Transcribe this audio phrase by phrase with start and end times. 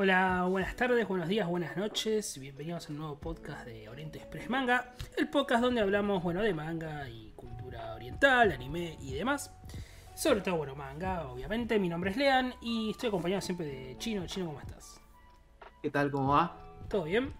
[0.00, 2.38] Hola, buenas tardes, buenos días, buenas noches.
[2.38, 4.94] Bienvenidos a un nuevo podcast de Oriente Express Manga.
[5.16, 9.52] El podcast donde hablamos, bueno, de manga y cultura oriental, anime y demás.
[10.14, 11.80] Sobre todo, bueno, manga, obviamente.
[11.80, 14.24] Mi nombre es Lean y estoy acompañado siempre de Chino.
[14.26, 15.00] Chino, ¿cómo estás?
[15.82, 16.12] ¿Qué tal?
[16.12, 16.56] ¿Cómo va?
[16.88, 17.34] ¿Todo bien?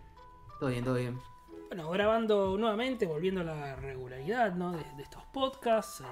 [0.58, 1.20] Todo bien, todo bien.
[1.68, 4.72] Bueno, grabando nuevamente, volviendo a la regularidad ¿no?
[4.72, 6.00] de, de estos podcasts.
[6.00, 6.04] eh,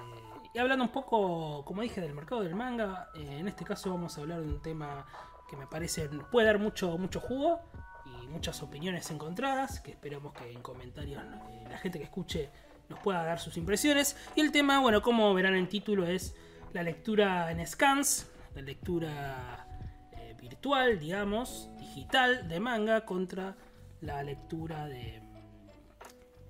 [0.55, 3.09] y hablando un poco, como dije, del mercado del manga.
[3.17, 5.05] eh, en este caso vamos a hablar de un tema
[5.49, 7.61] que me parece puede dar mucho, mucho jugo
[8.05, 9.81] y muchas opiniones encontradas.
[9.81, 12.51] Que esperamos que en comentarios eh, la gente que escuche
[12.89, 14.17] nos pueda dar sus impresiones.
[14.35, 16.35] Y el tema, bueno, como verán en el título, es
[16.73, 19.67] la lectura en scans, la lectura
[20.13, 23.57] eh, virtual, digamos, digital de manga contra
[24.01, 25.23] la lectura de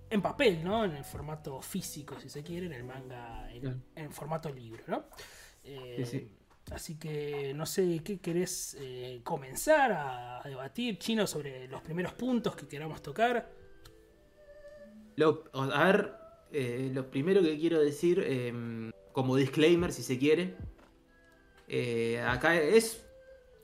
[0.08, 0.84] en papel, ¿no?
[0.84, 5.04] En el formato físico, si se quiere, en el manga, en, en formato libro, ¿no?
[5.64, 6.30] Eh, Sí, sí.
[6.72, 12.56] Así que no sé qué querés eh, comenzar a, debatir, Chino, sobre los primeros puntos
[12.56, 13.48] que queramos tocar.
[15.16, 16.12] Lo- a ver,
[16.52, 20.56] eh, lo primero que quiero decir, eh, como disclaimer, si se quiere,
[21.68, 23.04] eh, acá es,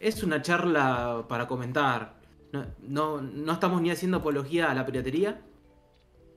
[0.01, 2.21] es una charla para comentar.
[2.53, 5.41] No, no, no estamos ni haciendo apología a la piratería,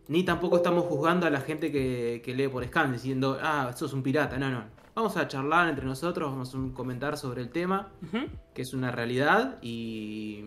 [0.07, 3.93] ni tampoco estamos juzgando a la gente que, que lee por scan, diciendo, ah, sos
[3.93, 4.37] un pirata.
[4.37, 4.74] No, no.
[4.95, 7.91] Vamos a charlar entre nosotros, vamos a comentar sobre el tema.
[8.53, 10.43] Que es una realidad y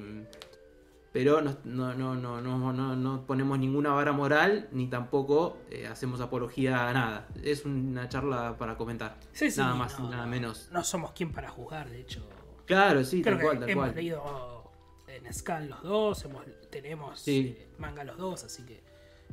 [1.12, 5.86] pero no, no, no, no, no, no, no ponemos ninguna vara moral ni tampoco eh,
[5.86, 7.28] hacemos apología a nada.
[7.42, 9.18] Es una charla para comentar.
[9.32, 10.68] Sí, sí, nada más no, nada menos.
[10.70, 12.26] No somos quien para juzgar, de hecho.
[12.66, 13.94] Claro, sí, Creo tal que cual, tal hemos cual.
[13.96, 14.70] leído
[15.08, 17.56] en Scan los dos, hemos, tenemos Sí.
[17.58, 18.74] eh, manga los dos, así que.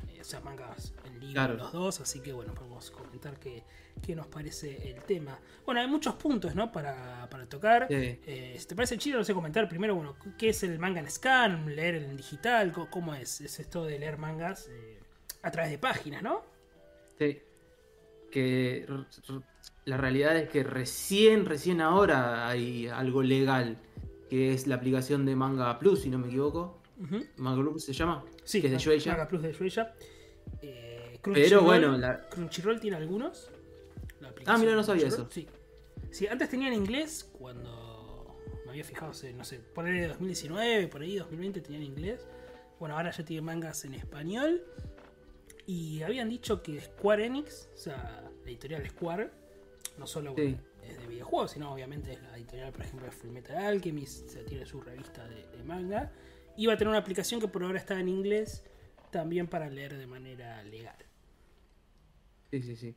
[0.09, 1.53] eh, o sea, mangas en libro Claro.
[1.55, 3.63] los dos, así que bueno, podemos comentar qué,
[4.01, 5.39] qué nos parece el tema.
[5.65, 6.71] Bueno, hay muchos puntos, ¿no?
[6.71, 7.87] Para, para tocar.
[7.89, 7.95] Sí.
[8.25, 11.09] Eh, si te parece chido, no sé comentar primero, bueno, ¿qué es el manga en
[11.09, 11.75] scan?
[11.75, 12.71] ¿Leer en digital?
[12.89, 13.41] ¿Cómo, es?
[13.41, 14.99] Es esto de leer mangas eh,
[15.41, 16.43] a través de páginas, ¿no?
[17.17, 17.39] Sí.
[18.31, 18.85] Que
[19.85, 23.77] la realidad es que recién, recién ahora hay algo legal,
[24.29, 26.81] que es la aplicación de Manga Plus, si no me equivoco.
[27.37, 28.23] Manga Plus se llama.
[28.43, 29.11] Sí, que es de Shueisha.
[29.11, 29.93] Manga Plus de Shueisa.
[30.61, 33.49] Eh, Pero bueno, la- Crunchyroll tiene algunos.
[34.45, 35.27] Ah, mira, no sabía eso.
[35.31, 35.47] Sí.
[36.11, 40.87] Sí, antes tenía en inglés cuando me había fijado, no sé, por ahí de 2019,
[40.87, 42.27] por ahí 2020 tenía en inglés.
[42.79, 44.63] Bueno, ahora ya tiene mangas en español.
[45.67, 49.31] Y habían dicho que Square Enix, o sea, la editorial Square,
[49.97, 50.55] no solo Sí.
[50.83, 54.29] es de videojuegos, sino obviamente es la editorial, por ejemplo, de Full Metal Alchemist, o
[54.29, 56.11] sea, tiene su revista de, de manga.
[56.57, 58.63] Iba a tener una aplicación que por ahora está en inglés,
[59.11, 60.95] también para leer de manera legal.
[62.51, 62.95] Sí, sí, sí.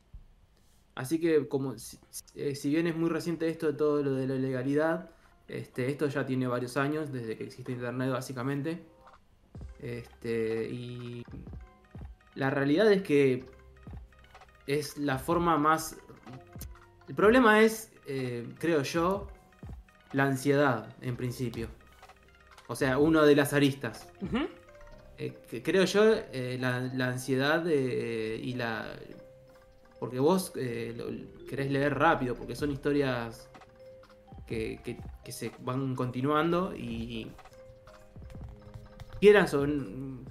[0.99, 1.97] Así que como si,
[2.35, 5.09] eh, si bien es muy reciente esto de todo lo de la legalidad,
[5.47, 8.83] este, esto ya tiene varios años, desde que existe internet básicamente.
[9.79, 11.23] Este, y
[12.35, 13.45] la realidad es que
[14.67, 15.95] es la forma más...
[17.07, 19.27] El problema es, eh, creo yo,
[20.11, 21.69] la ansiedad en principio.
[22.67, 24.05] O sea, uno de las aristas.
[25.17, 28.99] Eh, creo yo, eh, la, la ansiedad y la...
[29.99, 33.49] Porque vos eh, lo- querés leer rápido, porque son historias
[34.47, 37.31] que, que- que se van continuando y...
[39.19, 39.67] Quieras o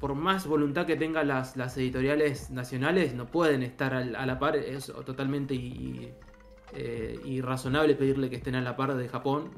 [0.00, 4.38] por más voluntad que tengan las, las editoriales nacionales, no pueden estar al- a la
[4.38, 6.10] par, es totalmente i-
[6.72, 9.50] eh, irrazonable pedirle que estén a la par de Japón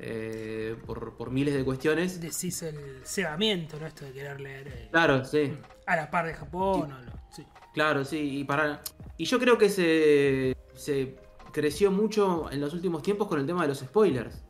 [0.00, 2.18] eh, por, por miles de cuestiones.
[2.18, 3.86] Decís el cebamiento, ¿no?
[3.86, 5.52] Esto de querer leer eh, Claro, sí.
[5.86, 7.44] a la par de Japón o sí.
[7.74, 8.80] Claro, sí, y para
[9.18, 11.16] y yo creo que se, se
[11.52, 14.42] creció mucho en los últimos tiempos con el tema de los spoilers.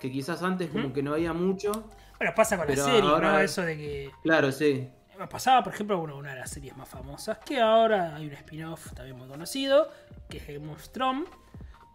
[0.00, 0.92] Que quizás antes como Ujú.
[0.94, 1.70] que no había mucho.
[2.18, 3.40] Bueno, pasa con la serie, ahora- ¿no?
[3.40, 4.10] Eso de que.
[4.22, 4.88] Claro, sí.
[5.30, 8.92] Pasaba, por ejemplo, con una de las series más famosas, que ahora hay un spin-off
[8.94, 9.88] también muy conocido,
[10.28, 11.28] que es Game of Thrones.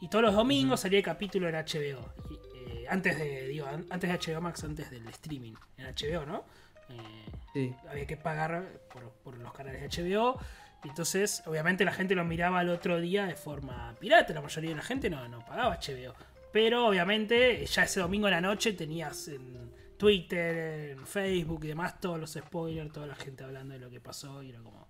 [0.02, 2.00] Y todos los domingos salía el capítulo en HBO.
[2.30, 6.26] Y, eh, antes de, digo, an- antes de HBO Max, antes del streaming en HBO,
[6.26, 6.46] ¿no?
[6.90, 7.76] Eh, Sí.
[7.90, 8.64] había que pagar
[8.94, 10.40] por, por los canales de HBO.
[10.84, 14.34] Y entonces, obviamente, la gente lo miraba al otro día de forma pirata.
[14.34, 16.14] La mayoría de la gente no, no pagaba HBO.
[16.54, 22.00] Pero obviamente, ya ese domingo en la noche tenías en Twitter, en Facebook y demás
[22.00, 24.42] todos los spoilers, toda la gente hablando de lo que pasó.
[24.44, 24.88] Y era como.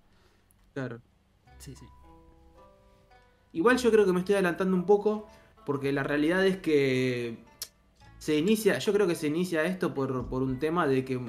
[0.73, 1.01] Claro.
[1.57, 1.85] Sí, sí.
[3.53, 5.27] Igual yo creo que me estoy adelantando un poco.
[5.65, 7.37] Porque la realidad es que
[8.17, 8.79] se inicia.
[8.79, 11.19] Yo creo que se inicia esto por, por un tema de que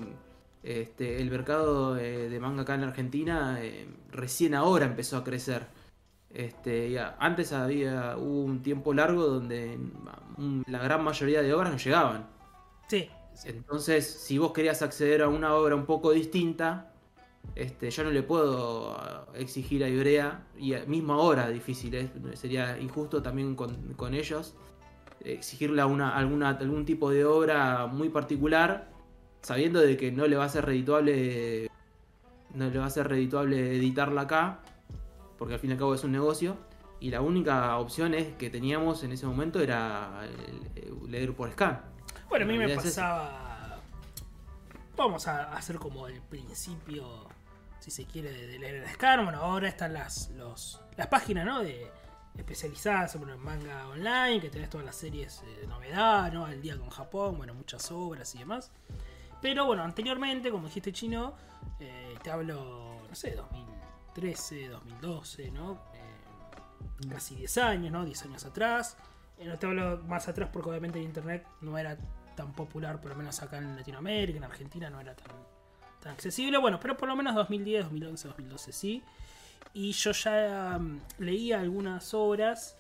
[0.62, 5.67] este, el mercado eh, de manga acá en Argentina eh, recién ahora empezó a crecer.
[6.33, 9.79] Este, ya, antes había hubo un tiempo largo donde
[10.37, 12.27] mm, la gran mayoría de obras no llegaban.
[12.89, 13.09] Sí.
[13.45, 16.93] Entonces, si vos querías acceder a una obra un poco distinta,
[17.55, 18.97] este, yo no le puedo
[19.35, 22.11] exigir a Ibrea, y mismo ahora difícil, ¿eh?
[22.35, 24.55] sería injusto también con, con ellos,
[25.25, 28.89] exigirle una, alguna, algún tipo de obra muy particular,
[29.43, 31.71] sabiendo de que no le va a ser redituable
[32.55, 34.61] no le va a ser redituable editarla acá,
[35.39, 36.57] porque al fin y al cabo es un negocio.
[37.01, 40.29] Y la única opción es que teníamos en ese momento era
[41.09, 41.81] leer por scan.
[42.29, 43.79] Bueno, a mí me pasaba.
[44.97, 47.27] Vamos a hacer como el principio,
[47.79, 49.25] si se quiere, de leer en scan.
[49.25, 51.63] Bueno, ahora están las, los, las páginas, ¿no?
[51.63, 51.91] De,
[52.37, 56.45] especializadas sobre manga online, que tenés todas las series de novedad, ¿no?
[56.45, 58.71] Al día con Japón, bueno, muchas obras y demás.
[59.41, 61.35] Pero bueno, anteriormente, como dijiste chino,
[61.79, 65.81] eh, te hablo, no sé, 2013, 2012, ¿no?
[65.95, 68.05] Eh, casi 10 años, ¿no?
[68.05, 68.97] 10 años atrás.
[69.39, 71.97] Eh, no te hablo más atrás porque obviamente el internet no era
[72.37, 75.33] tan popular, por lo menos acá en Latinoamérica, en Argentina no era tan,
[76.01, 76.59] tan accesible.
[76.59, 79.03] Bueno, pero por lo menos 2010, 2011, 2012 sí.
[79.73, 82.77] Y yo ya mm, leía algunas obras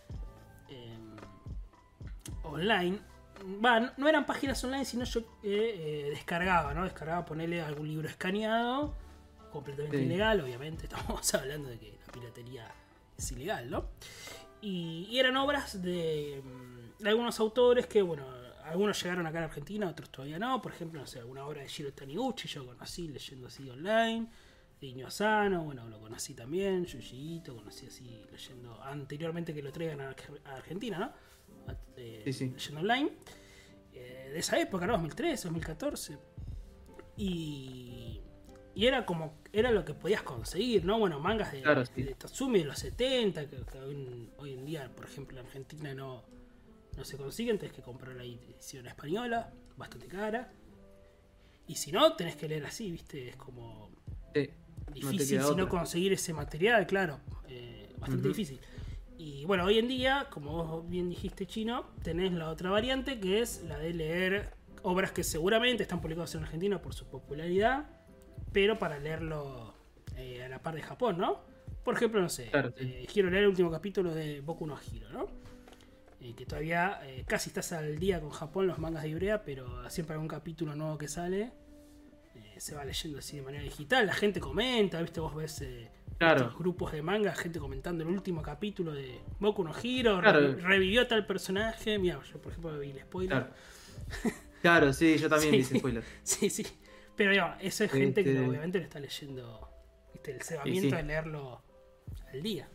[2.42, 2.98] online
[3.44, 6.84] no eran páginas online, sino yo eh, eh, descargaba, ¿no?
[6.84, 8.94] Descargaba ponerle algún libro escaneado,
[9.52, 12.74] completamente ilegal, obviamente, estamos hablando de que la piratería
[13.16, 13.84] es ilegal, ¿no?
[14.62, 16.42] Y, eran obras mm, de,
[17.04, 18.24] algunos autores que, bueno,
[18.64, 20.60] algunos llegaron acá en Argentina, otros todavía no.
[20.60, 24.28] Por ejemplo, no sé, alguna obra de Shiro Taniguchi, yo conocí leyendo así online.
[24.80, 26.86] De Iño Asano, bueno, lo conocí también.
[26.86, 30.14] Yuyito, conocí así leyendo anteriormente que lo traigan a
[30.54, 31.12] Argentina, ¿no?
[31.96, 33.10] Eh, online,
[33.92, 34.94] eh, de esa época, ¿no?
[34.94, 36.18] 2013, 2014.
[37.16, 38.20] Y,
[38.74, 40.98] y era como, era lo que podías conseguir, ¿no?
[40.98, 43.56] Bueno, mangas de, de Tatsumi de los 70, que,
[44.38, 46.24] hoy, en día, por ejemplo, en Argentina no,
[46.96, 50.52] no se consiguen, tenés que comprar la edición española, bastante cara.
[51.66, 53.28] Y si no, tenés que leer así, ¿viste?
[53.28, 53.90] Es como
[54.92, 57.20] difícil si no conseguir ese material, claro.
[57.48, 58.60] Eh, bastante difícil.
[59.22, 63.42] Y bueno, hoy en día, como vos bien dijiste, Chino, tenés la otra variante que
[63.42, 67.86] es la de leer obras que seguramente están publicadas en Argentina por su popularidad,
[68.50, 69.74] pero para leerlo
[70.16, 71.42] eh, a la par de Japón, ¿no?
[71.84, 75.26] Por ejemplo, no sé, eh, quiero leer el último capítulo de Boku no Hiro, ¿no?
[76.22, 80.16] Eh, que todavía casi estás al día con Japón, los mangas de Ibrea, pero siempre
[80.16, 81.52] hay un capítulo nuevo que sale,
[82.56, 85.20] se va leyendo así de manera digital, la gente comenta, ¿viste?
[85.20, 85.62] Vos ves
[86.20, 86.54] Claro.
[86.58, 91.98] grupos de manga, gente comentando el último capítulo de Boku no Hero, revivió tal personaje.
[91.98, 93.46] Mira, yo por ejemplo vi el spoiler.
[94.60, 96.04] Claro, sí, yo también vi spoiler.
[96.22, 96.66] sí, sí.
[97.16, 99.66] Pero ya, eso es gente que este obviamente lo está leyendo.
[100.22, 101.62] El cebamiento de leerlo
[102.30, 102.68] al día.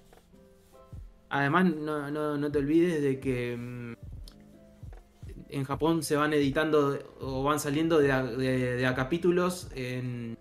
[1.30, 3.94] Además, no, no, no te olvides de que mm,
[5.50, 8.07] en Japón se van editando o van saliendo de
[8.77, 10.36] de, a capítulos en,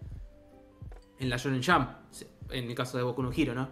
[1.19, 2.04] en la Shonen Jump
[2.55, 3.69] en el caso de Boku no Hero, ¿no?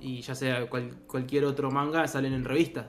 [0.00, 2.86] Y ya sea cualquier otro manga, salen en revistas.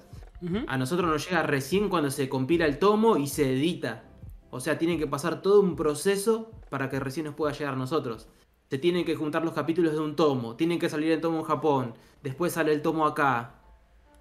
[0.67, 4.03] A nosotros nos llega recién cuando se compila el tomo y se edita.
[4.51, 7.77] O sea, tiene que pasar todo un proceso para que recién nos pueda llegar a
[7.77, 8.27] nosotros.
[8.69, 11.43] Se tienen que juntar los capítulos de un tomo, tienen que salir el tomo en
[11.43, 11.93] Japón,
[12.23, 13.55] después sale el tomo acá.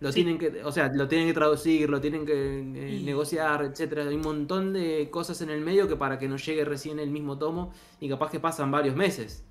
[0.00, 4.02] Lo tienen que, o sea, lo tienen que traducir, lo tienen que eh, negociar, etcétera.
[4.02, 7.10] Hay un montón de cosas en el medio que para que nos llegue recién el
[7.10, 9.43] mismo tomo y capaz que pasan varios meses.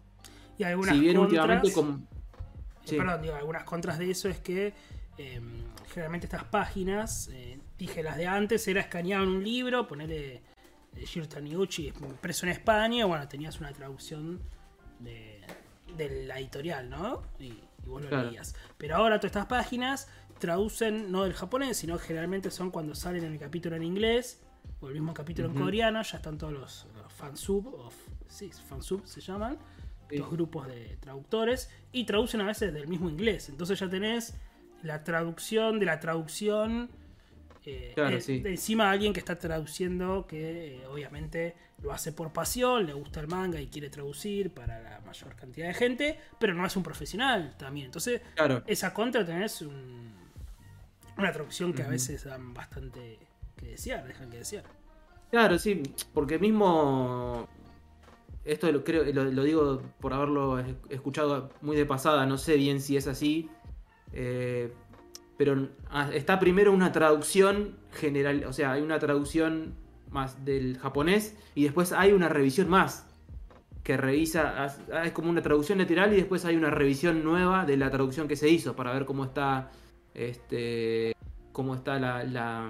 [0.57, 4.73] Y algunas si contras, eh, Perdón, digo, algunas contras de eso es que
[5.17, 10.41] em, generalmente estas páginas, eh, dije las de antes, era escaneado en un libro, ponerle
[10.93, 14.41] de Giro Taniguchi impreso en España, bueno, tenías una traducción
[14.99, 15.41] de,
[16.25, 17.23] la editorial, ¿no?
[17.39, 17.53] Y,
[17.85, 18.55] vos lo leías.
[18.77, 20.07] Pero ahora todas estas páginas
[20.39, 24.41] traducen no del japonés, sino generalmente son cuando salen en el capítulo en inglés
[24.79, 27.91] o el mismo capítulo en coreano, ya están todos los, fansub, o,
[28.27, 29.57] sí, fansub se llaman,
[30.17, 33.49] dos grupos de traductores y traducen a veces del mismo inglés.
[33.49, 34.35] Entonces ya tenés
[34.81, 36.89] la traducción de la traducción
[37.65, 42.85] eh, de, encima de alguien que está traduciendo que eh, obviamente lo hace por pasión,
[42.85, 46.65] le gusta el manga y quiere traducir para la mayor cantidad de gente, pero no
[46.65, 47.85] es un profesional también.
[47.85, 48.21] Entonces,
[48.67, 53.19] esa contra tenés una traducción que a veces dan bastante
[53.55, 54.63] que desear, dejan que desear.
[55.29, 55.81] Claro, sí,
[56.13, 57.47] porque mismo
[58.45, 60.59] esto lo, creo, lo, digo por haberlo
[60.89, 63.49] escuchado muy de pasada, no sé bien si es así.
[64.11, 64.71] Eh,
[65.37, 69.73] pero ah, está primero una traducción general, o sea, hay una traducción
[70.11, 73.07] más del japonés y después hay una revisión más
[73.83, 74.73] que revisa,
[75.03, 78.37] es como una traducción literal y después hay una revisión nueva de la traducción que
[78.37, 79.71] se hizo para ver cómo está,
[80.13, 81.13] este,
[81.51, 82.69] cómo está la,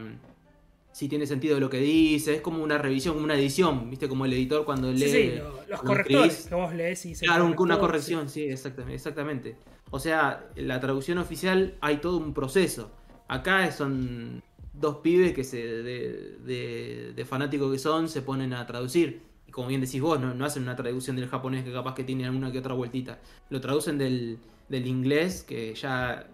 [0.93, 4.07] si tiene sentido lo que dice, es como una revisión, como una edición, ¿viste?
[4.07, 4.99] Como el editor cuando lee...
[4.99, 8.43] Sí, sí, lo- los correctores que vos lees y dice Claro, un- una corrección, sí,
[8.43, 9.55] exactamente, exactamente.
[9.89, 12.91] O sea, la traducción oficial hay todo un proceso.
[13.27, 14.41] Acá son
[14.73, 19.21] dos pibes que se de, de- de fanáticos que son se ponen a traducir.
[19.47, 22.03] Y como bien decís vos, no, no hacen una traducción del japonés que capaz que
[22.03, 23.19] tiene alguna que otra vueltita.
[23.49, 24.37] Lo traducen del,
[24.69, 26.27] del inglés que ya,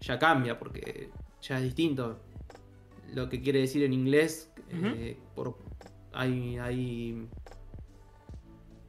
[0.00, 1.08] ya cambia porque
[1.42, 2.20] ya es distinto.
[3.12, 5.56] Lo que quiere decir en inglés, eh, por,
[6.12, 7.28] hay, hay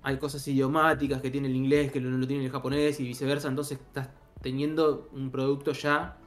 [0.01, 3.47] hay cosas idiomáticas que tiene el inglés que no lo tiene el japonés y viceversa,
[3.47, 4.09] entonces estás
[4.41, 6.17] teniendo un producto ya,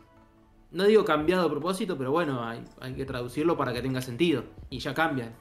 [0.70, 4.44] no digo cambiado a propósito, pero bueno, hay, hay que traducirlo para que tenga sentido
[4.68, 5.32] y ya cambia.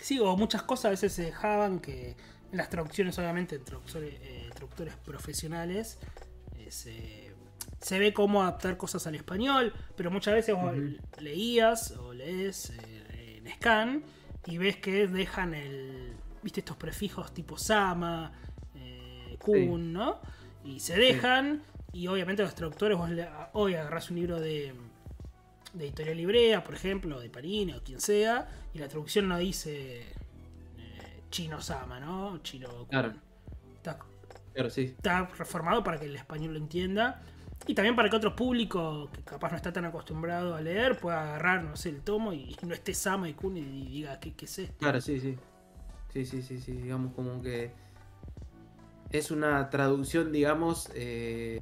[0.00, 2.16] Sí, o muchas cosas a veces se dejaban que
[2.52, 5.98] las traducciones, obviamente, traductores, eh, traductores profesionales,
[6.58, 7.21] eh, se,
[7.82, 10.72] se ve cómo adaptar cosas al español, pero muchas veces vos
[11.20, 14.02] leías o lees eh, en scan
[14.46, 18.32] y ves que dejan el, viste, estos prefijos tipo Sama,
[18.74, 19.36] eh,
[19.68, 20.20] Kun, ¿no?
[20.64, 21.62] Y se dejan,
[21.92, 24.74] y obviamente los traductores, vos le- hoy agarrás un libro de
[25.74, 29.38] de Editorial Librea, por ejemplo, o de Panini o quien sea, y la traducción no
[29.38, 32.38] dice eh, Chino Sama, ¿no?
[32.42, 32.86] Chino Kun.
[32.88, 33.14] Claro.
[33.76, 33.98] Está,
[34.68, 37.22] sí, está reformado para que el español lo entienda.
[37.66, 41.22] Y también para que otro público que capaz no está tan acostumbrado a leer pueda
[41.22, 44.46] agarrar, no sé, el tomo y no esté Sama y Kun y diga, ¿qué, qué
[44.46, 44.74] es esto?
[44.78, 45.36] claro, sí, sí.
[46.12, 47.70] Sí, sí, sí, sí, digamos como que
[49.10, 51.60] es una traducción, digamos, eh,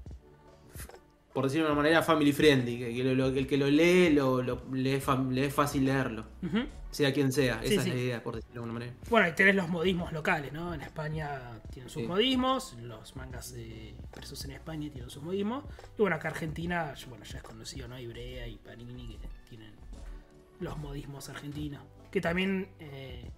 [1.33, 4.97] por decirlo de una manera, family friendly, que, el que lo lee, lo, lo- le,
[4.97, 6.66] es fácil leerlo, Ujú.
[6.90, 7.88] Sea quien sea, Sí, esa sí.
[7.90, 8.94] es la idea, por decirlo de alguna manera.
[9.09, 10.75] Bueno, y tenés los modismos locales, ¿no?
[10.75, 12.09] En España tienen sus Sí.
[12.09, 15.64] modismos, los mangas de impresos en España tienen sus modismos.
[15.97, 17.99] Y bueno, acá Argentina, bueno, ya es conocido, ¿no?
[17.99, 19.73] Ibrea y Panini que tienen
[20.59, 21.82] los modismos argentinos.
[22.11, 23.30] Que también eh,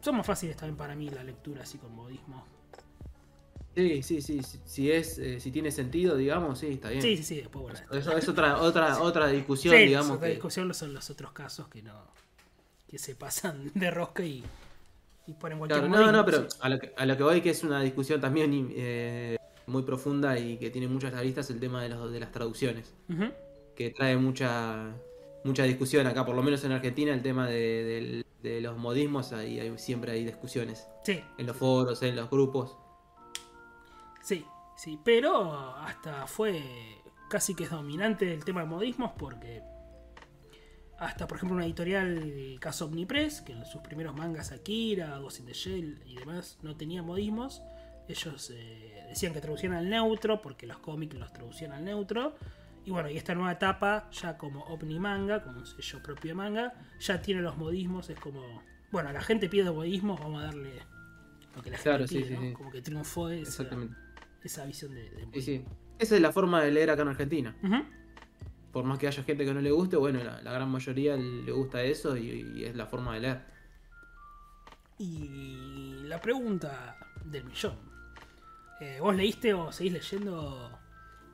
[0.00, 2.42] son más fáciles también para mí la lectura así con modismos.
[3.76, 7.02] Sí, sí, sí, sí, si es, eh, si tiene sentido, digamos, sí, está bien.
[7.02, 7.78] Sí, sí, sí, después bueno.
[7.92, 10.12] Eso es otra, otra, otra discusión, Sí, digamos.
[10.16, 11.92] otra que- discusión son los otros casos que no
[12.88, 14.42] que se pasan de rosca y,
[15.26, 17.50] y ponen cualquier Claro, no, no, pero a lo, que, a lo que voy que
[17.50, 21.90] es una discusión también eh, muy profunda y que tiene muchas aristas el tema de,
[21.90, 23.24] los, de las traducciones, Ujú.
[23.74, 24.94] que trae mucha
[25.44, 29.32] mucha discusión acá, por lo menos en Argentina, el tema de, del- de los modismos,
[29.32, 32.76] ahí hay- siempre hay discusiones, Sí, en los foros, en los grupos.
[34.26, 34.44] Sí,
[34.76, 36.60] sí, pero hasta fue
[37.30, 39.62] casi que es dominante el tema de modismos porque
[40.98, 45.46] hasta por ejemplo una editorial caso Omnipress, que en sus primeros mangas Akira, Ghost in
[45.46, 47.62] the Shell y demás no tenía modismos,
[48.08, 52.34] ellos eh, decían que traducían al neutro porque los cómics los traducían al neutro.
[52.84, 56.72] Y bueno, y esta nueva etapa, ya como Omnimanga, como un sello propio de manga,
[57.00, 60.82] ya tiene los modismos, es como, bueno, la gente pide modismos, vamos a darle
[61.54, 62.40] lo que la gente Claro, pide, sí, ¿no?
[62.42, 62.52] sí.
[62.52, 64.05] Como que triunfó esa, Exactamente.
[64.46, 65.64] Esa visión de, de Sí, sí.
[65.98, 67.56] Esa es la forma de leer acá en Argentina.
[68.72, 71.50] Por más que haya gente que no le guste, bueno, la, la gran mayoría le
[71.52, 73.40] gusta eso y, y es la forma de leer.
[74.98, 77.74] Y la pregunta del millón.
[78.80, 80.70] Eh, ¿Vos leíste o seguís leyendo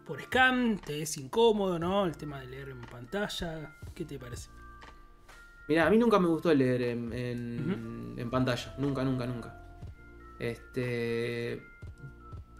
[0.07, 0.79] por scam?
[0.79, 2.05] ¿Te es incómodo, no?
[2.07, 3.77] El tema de leer en pantalla.
[3.95, 4.49] ¿Qué te parece?
[5.69, 8.75] Mira, a mí nunca me gustó leer en, en- en pantalla.
[8.79, 9.59] Nunca, nunca, nunca.
[10.39, 11.63] Este.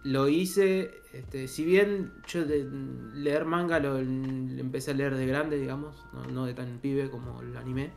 [0.03, 0.91] Lo hice.
[1.13, 2.67] Este, si bien yo de
[3.13, 6.05] leer manga lo, lo empecé a leer de grande, digamos.
[6.13, 7.91] No, no de tan pibe como el anime.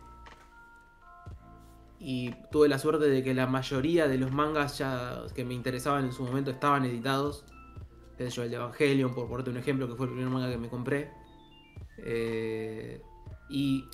[1.98, 6.04] Y tuve la suerte de que la mayoría de los mangas ya que me interesaban
[6.04, 7.44] en su momento estaban editados.
[8.18, 10.58] Sé yo, el de Evangelion, por ponerte un ejemplo, que fue el primer manga que
[10.58, 11.10] me compré.
[11.98, 13.00] Eh,
[13.48, 13.84] y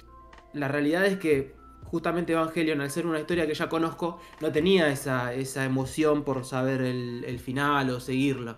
[0.53, 1.55] la realidad es que
[1.93, 6.43] justamente Evangelion, al ser una historia que ya conozco, no tenía esa, esa emoción por
[6.47, 8.57] saber el, el final o seguirlo.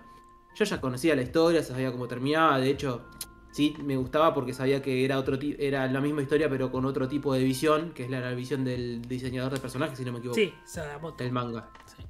[0.55, 3.07] Yo ya conocía la historia, sabía cómo terminaba, de hecho,
[3.51, 7.09] sí me gustaba porque sabía que era otro era la misma historia pero con otro
[7.09, 10.19] tipo de visión, que es la, la visión del diseñador de personajes, si no me
[10.19, 11.25] equivoco, Sí, Sadamoto.
[11.25, 11.69] del manga.
[11.87, 12.05] Sí.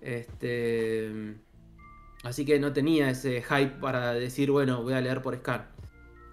[0.00, 1.36] Este.
[2.22, 5.66] Así que no tenía ese hype para decir, bueno, voy a leer por scan.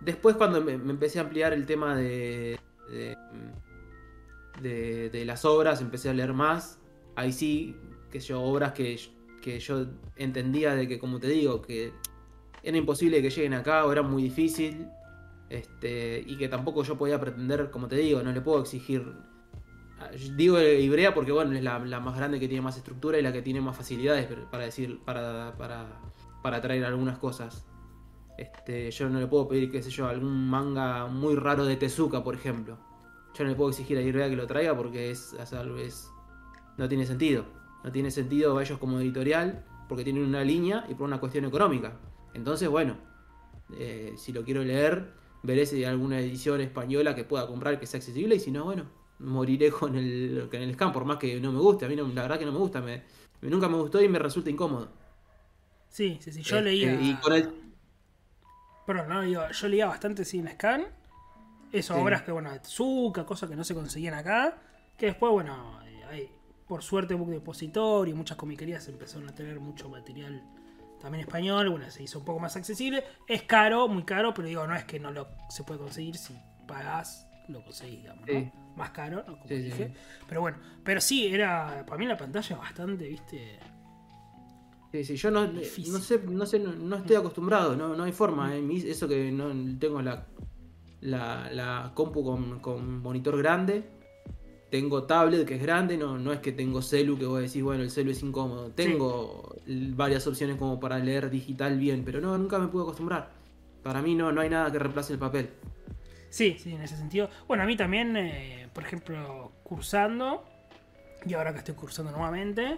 [0.01, 2.59] Después, cuando me, me empecé a ampliar el tema de,
[2.91, 3.17] de,
[4.61, 6.79] de- las obras, empecé a leer más.
[7.15, 7.75] Ahí sí,
[8.11, 8.99] que yo, obras que,
[9.41, 9.85] que yo
[10.15, 11.93] entendía de que, como te digo, que
[12.63, 14.87] era imposible que lleguen acá o era muy difícil.
[15.49, 19.13] Este, y que tampoco yo podía pretender, como te digo, no le puedo exigir
[20.35, 23.31] Digo Ibrea porque bueno, es la, la más grande que tiene más estructura y la
[23.31, 25.87] que tiene más facilidades para decir, para, para,
[26.43, 27.65] para traer algunas cosas.
[28.37, 32.23] Este, yo no le puedo pedir, qué sé yo, algún manga muy raro de Tezuka,
[32.23, 32.77] por ejemplo.
[33.37, 36.11] Yo no le puedo exigir a Irvea que lo traiga porque es, es, es,
[36.77, 37.45] no tiene sentido.
[37.83, 41.99] No tiene sentido ellos como editorial porque tienen una línea y por una cuestión económica.
[42.33, 42.97] Entonces, bueno,
[43.77, 45.13] eh, si lo quiero leer,
[45.43, 48.65] veré si hay alguna edición española que pueda comprar que sea accesible y si no,
[48.65, 48.85] bueno,
[49.19, 51.85] moriré con el, con el scan, por más que no me guste.
[51.85, 53.03] A mí no, la verdad que no me gusta, me,
[53.41, 54.89] nunca me gustó y me resulta incómodo.
[55.89, 56.93] Sí, sí, sí, yo leía...
[56.93, 57.49] Este, y con el...
[58.85, 60.85] Perdón, no, digo, yo leía bastante sin scan.
[61.75, 64.57] Eso, obras que, bueno, Tsuka, cosas que no se conseguían acá.
[64.97, 66.31] Que después, bueno, eh, hay,
[66.67, 70.41] por suerte, Book Depository y muchas comiquerías empezaron a tener mucho material
[71.01, 71.69] también español.
[71.69, 73.03] Bueno, se hizo un poco más accesible.
[73.27, 76.33] Es caro, muy caro, pero digo, no es que no lo se puede conseguir si
[76.65, 78.51] pagás, lo conseguís, digamos, ¿no?
[78.77, 79.37] Más caro, ¿no?
[79.37, 79.93] Como dije.
[80.27, 83.59] Pero bueno, pero sí, era, para mí la pantalla bastante, viste.
[84.93, 85.61] Sí, sí, yo no, no
[85.99, 88.55] sé, no sé, no, estoy acostumbrado, no, no hay forma.
[88.55, 88.65] ¿eh?
[88.85, 90.25] Eso que no tengo la,
[91.05, 93.83] la, la compu con, con, monitor grande,
[94.69, 97.83] tengo tablet que es grande, no, no es que tengo celu que vos decís, bueno,
[97.83, 98.71] el celu es incómodo.
[98.71, 103.29] Tengo varias opciones como para leer digital bien, pero no, nunca me pude acostumbrar.
[103.83, 105.49] Para mí no, no hay nada que reemplace el papel.
[106.29, 107.29] Sí, sí, en ese sentido.
[107.47, 110.43] Bueno, a mí también, eh, por ejemplo, cursando,
[111.25, 112.77] y ahora que estoy cursando nuevamente,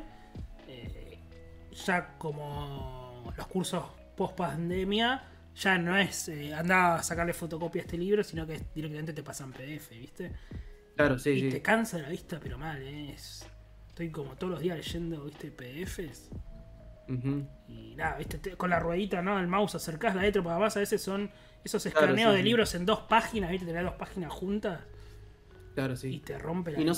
[0.67, 1.17] eh,
[1.85, 3.83] ya como los cursos
[4.15, 5.23] post pandemia,
[5.57, 9.23] ya no es eh, anda a sacarle fotocopia a este libro, sino que directamente te
[9.23, 10.31] pasan PDF, ¿viste?
[10.95, 13.15] Claro, sí, y te cansa la vista, pero mal, ¿eh?
[13.89, 15.51] Estoy como todos los días leyendo, ¿viste?
[15.51, 16.29] PDFs.
[17.69, 18.55] Y nada, ¿viste?
[18.57, 19.39] con la ruedita, ¿no?
[19.39, 21.31] El mouse acercás la letra para más, a veces son
[21.63, 23.65] esos escaneos de libros en dos páginas, ¿viste?
[23.65, 24.81] Tener dos páginas juntas.
[25.73, 26.15] Claro, sí.
[26.15, 26.93] Y te rompe la y no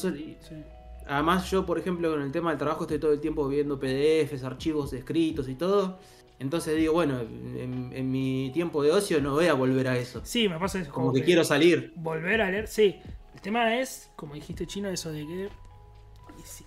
[1.08, 4.44] Además, yo, por ejemplo, con el tema del trabajo estoy todo el tiempo viendo PDFs,
[4.44, 6.00] archivos escritos y todo.
[6.40, 10.22] Entonces digo, bueno, en, mi tiempo de ocio no voy a volver a eso.
[10.24, 10.92] Sí, me pasa eso.
[10.92, 11.92] Como, que, quiero salir.
[11.98, 13.02] Volver a leer, sí.
[13.34, 15.50] El tema es, como dijiste Chino, eso de que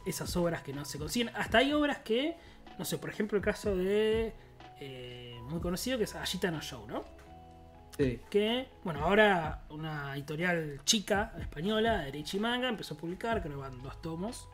[0.05, 1.35] esas obras que no se consiguen.
[1.35, 2.37] Hasta hay obras que,
[2.79, 4.35] no sé, por ejemplo el caso de
[4.81, 7.05] eh, muy conocido que es Ashita no Show, ¿no?
[7.97, 8.21] Sí.
[8.31, 13.83] Que, bueno, ahora una editorial chica española, Derechi Manga, empezó a publicar, creo que van
[13.83, 14.49] dos tomos.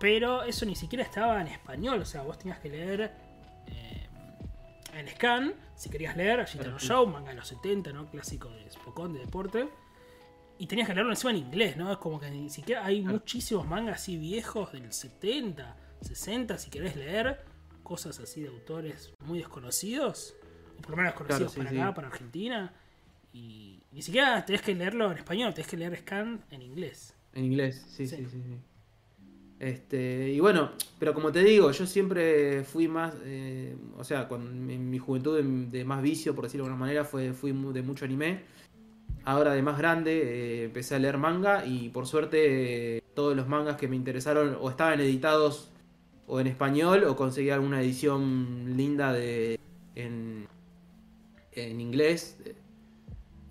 [0.00, 3.12] Pero eso ni siquiera estaba en español, o sea, vos tenías que leer
[3.68, 4.01] eh,
[4.92, 8.10] en scan, si querías leer, Ashita no Show, manga de los 70, ¿no?
[8.10, 9.68] Clásico de Spokon, de deporte.
[10.58, 11.90] Y tenías que leerlo encima en inglés, ¿no?
[11.90, 16.94] Es como que ni siquiera hay muchísimos mangas así viejos del 70, 60, si querés
[16.94, 17.44] leer
[17.82, 20.34] cosas así de autores muy desconocidos,
[20.78, 22.72] o por lo menos conocidos para acá, para Argentina,
[23.32, 27.14] y ni siquiera tenés que leerlo en español, tenés que leer Scan en inglés.
[27.32, 28.26] En inglés, sí, sí, sí.
[28.30, 28.58] sí,
[29.62, 34.90] Este, y bueno, pero como te digo, yo siempre fui más, eh, o sea, en
[34.90, 38.42] mi juventud de, más vicio, por decirlo de alguna manera, fue, fui de mucho anime.
[39.24, 43.76] Ahora de más grande eh, empecé a leer manga y por suerte todos los mangas
[43.76, 45.70] que me interesaron o estaban editados
[46.26, 49.60] o en español o conseguí alguna edición linda de
[49.94, 50.48] en,
[51.52, 52.36] en inglés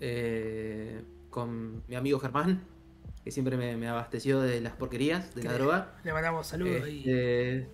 [0.01, 2.70] eh, con mi amigo Germán
[3.23, 7.67] que siempre me, abasteció de las porquerías de la droga le mandamos saludos este,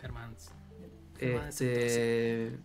[0.00, 0.34] Germán,
[1.18, 2.58] este,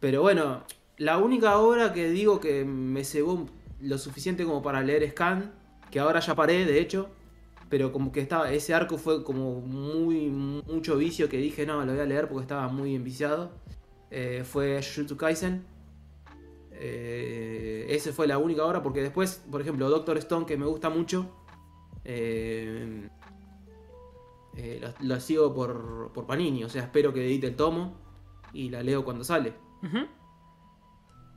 [0.00, 0.64] pero bueno
[0.98, 3.46] la única obra que digo que me cebó
[3.80, 5.52] lo suficiente como para leer Scan,
[5.90, 7.10] que ahora ya paré, de hecho,
[7.68, 11.92] pero como que estaba, ese arco fue como muy, mucho vicio que dije, no, lo
[11.92, 13.50] voy a leer porque estaba muy enviciado.
[14.10, 15.64] Eh, fue Jujutsu Kaisen.
[16.84, 20.90] Eh, esa fue la única obra porque después, por ejemplo, Doctor Stone, que me gusta
[20.90, 21.30] mucho,
[22.04, 23.08] eh,
[25.00, 27.94] lo, sigo por, por Panini, o sea, espero que edite el tomo
[28.52, 29.54] y la leo cuando sale.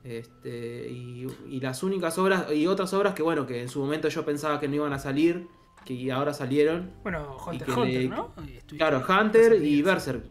[0.02, 4.24] Este, y, las únicas obras, y otras obras que bueno, que en su momento yo
[4.24, 5.46] pensaba que no iban a salir,
[5.84, 6.90] que ahora salieron.
[7.04, 8.34] Bueno, Hunter, Hunter ¿no?
[8.76, 10.24] Claro, Hunter y Berserk.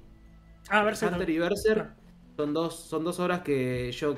[0.68, 1.14] Ah, Berserk.
[1.14, 1.96] Hunter y Berserk
[2.36, 4.16] son, dos, son dos obras que yo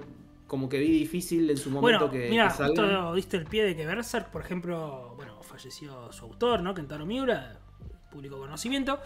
[0.47, 3.85] como que vi difícil en su momento que, mira, justo diste el pie de que
[3.85, 6.73] Berserk, por ejemplo, bueno, falleció su autor, ¿no?
[6.73, 7.59] Kentaro Miura,
[8.09, 8.99] público conocimiento.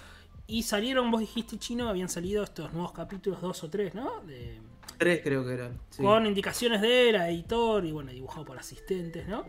[0.48, 4.22] Y salieron, vos dijiste chino, habían salido estos nuevos capítulos, dos o tres, ¿no?
[4.22, 4.60] De,
[4.98, 5.80] Tres creo que eran.
[5.98, 9.46] Con indicaciones de él, editor y bueno, dibujado por asistentes, ¿no?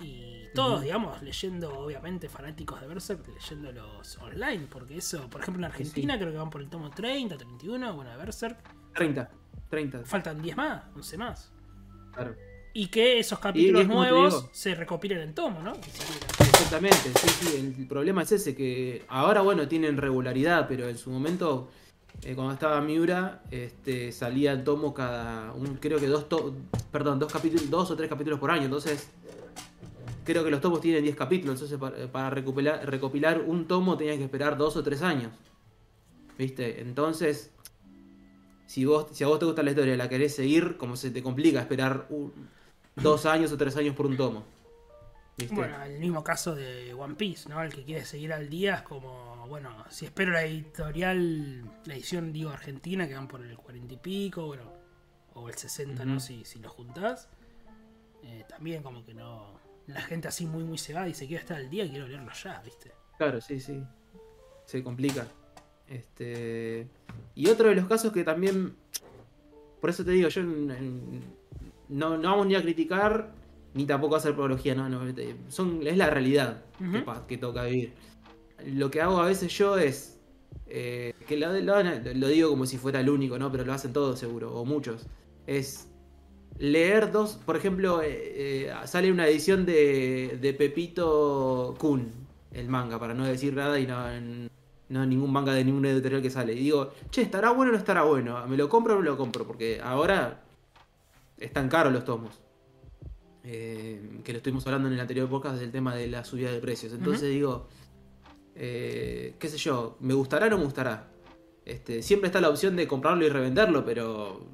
[0.00, 5.72] Y todos, digamos, leyendo, obviamente, fanáticos de Berserk, leyéndolos online, porque eso, por ejemplo, en
[5.72, 8.58] Argentina creo que van por el tomo 30, 31, bueno, de Berserk.
[8.94, 9.30] 30,
[9.68, 10.04] 30.
[10.04, 11.52] Faltan 10 más, 11 más.
[12.14, 12.34] Claro.
[12.74, 15.72] Y que esos capítulos nuevos se recopilen en tomo, ¿no?
[15.72, 17.74] Exactamente, sí, sí.
[17.78, 21.70] El problema es ese, que ahora, bueno, tienen regularidad, pero en su momento
[22.22, 25.52] eh, cuando estaba Miura, este, salía el tomo cada.
[25.52, 26.54] Un, creo que dos to-
[26.90, 28.64] perdón, dos capítulos, dos o tres capítulos por año.
[28.64, 29.08] Entonces.
[30.24, 31.54] Creo que los tomos tienen 10 capítulos.
[31.60, 35.32] Entonces para, para recopilar, recopilar un tomo tenías que esperar dos o tres años.
[36.38, 36.80] ¿Viste?
[36.80, 37.50] Entonces.
[38.72, 41.10] Si, vos, si a vos te gusta la historia y la querés seguir, como se
[41.10, 42.48] te complica esperar un-
[42.96, 44.44] dos años o tres años por un tomo.
[45.36, 45.54] ¿Viste?
[45.54, 47.62] Bueno, el mismo caso de One Piece, ¿no?
[47.62, 52.32] El que quiere seguir al día es como, bueno, si espero la editorial, la edición,
[52.32, 54.72] digo, argentina, que van por el 40 y pico, bueno,
[55.34, 56.12] o el 60, ¿no?
[56.12, 56.20] Ujú.
[56.20, 57.28] Si, si lo juntás.
[58.24, 59.60] eh, también como que no...
[59.86, 62.92] La gente así muy, muy cegada dice, quiero estar al día, quiero leerlo ya, ¿viste?
[63.18, 63.82] Claro, sí, sí.
[64.64, 65.26] Se complica.
[65.92, 66.86] Este.
[67.34, 68.74] Y otro de los casos que también.
[69.80, 71.24] Por eso te digo, yo en- en-
[71.88, 73.32] no, no vamos ni a criticar,
[73.74, 75.12] ni tampoco a hacer apología, no, no.
[75.14, 77.04] te- Son, es la realidad que, Ujú.
[77.04, 77.92] pa- que toca vivir.
[78.66, 80.18] Lo que hago a veces yo es.
[80.74, 83.50] eh, que lo, lo- lo digo como si fuera el único, ¿no?
[83.52, 85.06] Pero lo hacen todos seguro, o muchos.
[85.46, 85.88] Es
[86.58, 92.10] leer dos, por ejemplo, eh, eh, sale una edición de, de Pepito Kun,
[92.52, 93.96] el manga, para no decir nada y no,
[94.92, 96.52] no ningún manga de ninguna editorial que sale.
[96.52, 98.46] Y digo, che, ¿estará bueno o no estará bueno?
[98.46, 99.46] ¿Me lo compro o no me lo compro?
[99.46, 100.42] Porque ahora
[101.38, 102.38] están caros los tomos.
[103.44, 106.60] Eh, que lo estuvimos hablando en el anterior podcast del tema de la subida de
[106.60, 106.92] precios.
[106.92, 107.66] Entonces digo,
[108.54, 111.08] eh, qué sé yo, ¿me gustará o no me gustará?
[111.64, 114.46] Este, siempre está la opción de comprarlo y revenderlo, pero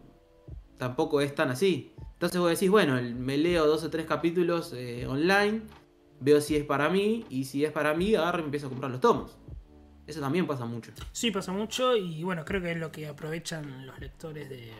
[0.76, 1.92] tampoco es tan así.
[2.12, 5.62] Entonces vos decís, bueno, me leo dos o tres capítulos eh, online,
[6.20, 8.90] veo si es para mí, y si es para mí, agarro y empiezo a comprar
[8.90, 9.37] los tomos.
[10.08, 10.90] Eso también pasa mucho.
[11.12, 14.72] Sí, pasa mucho y bueno, creo que es lo que aprovechan los lectores de,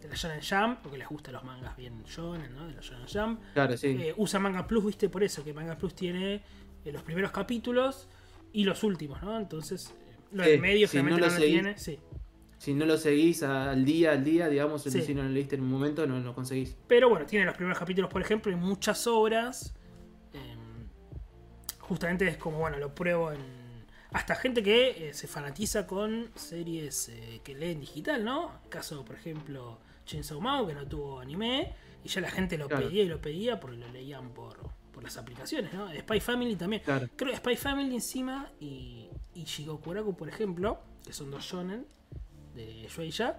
[0.00, 2.66] de la Shonen Jump, porque les gustan los mangas bien shonen, ¿no?
[2.66, 3.40] De la Shonen Jump.
[3.52, 3.88] Claro, sí.
[3.88, 6.42] Eh, usa Manga Plus, viste, por eso, que Manga Plus tiene
[6.84, 8.08] eh, los primeros capítulos
[8.52, 9.38] y los últimos, ¿no?
[9.38, 11.98] Entonces, eh, lo del medio si no no lo seguís- tiene, sí.
[12.56, 15.02] Si no lo seguís al día, al día, digamos, Sí.
[15.02, 16.76] si no lo leíste en un momento, no lo conseguís.
[16.86, 19.74] Pero bueno, tiene los primeros capítulos, por ejemplo, y muchas obras.
[20.32, 20.56] eh,
[21.80, 23.61] justamente es como, bueno, lo pruebo en.
[24.12, 28.52] Hasta gente que eh, se fanatiza con series eh, que lee en digital, ¿no?
[28.68, 31.72] Caso, por ejemplo, Chainsaw Man, que no tuvo anime,
[32.04, 32.86] y ya la gente lo Claro.
[32.88, 34.58] pedía y lo pedía porque lo leían por,
[34.92, 35.88] por las aplicaciones, ¿no?
[35.94, 36.82] Spy Family también.
[36.82, 37.08] Claro.
[37.16, 41.86] Creo que Spy Family encima y, y Shigokuraku, por ejemplo, que son dos shonen
[42.54, 43.38] de Shueisha,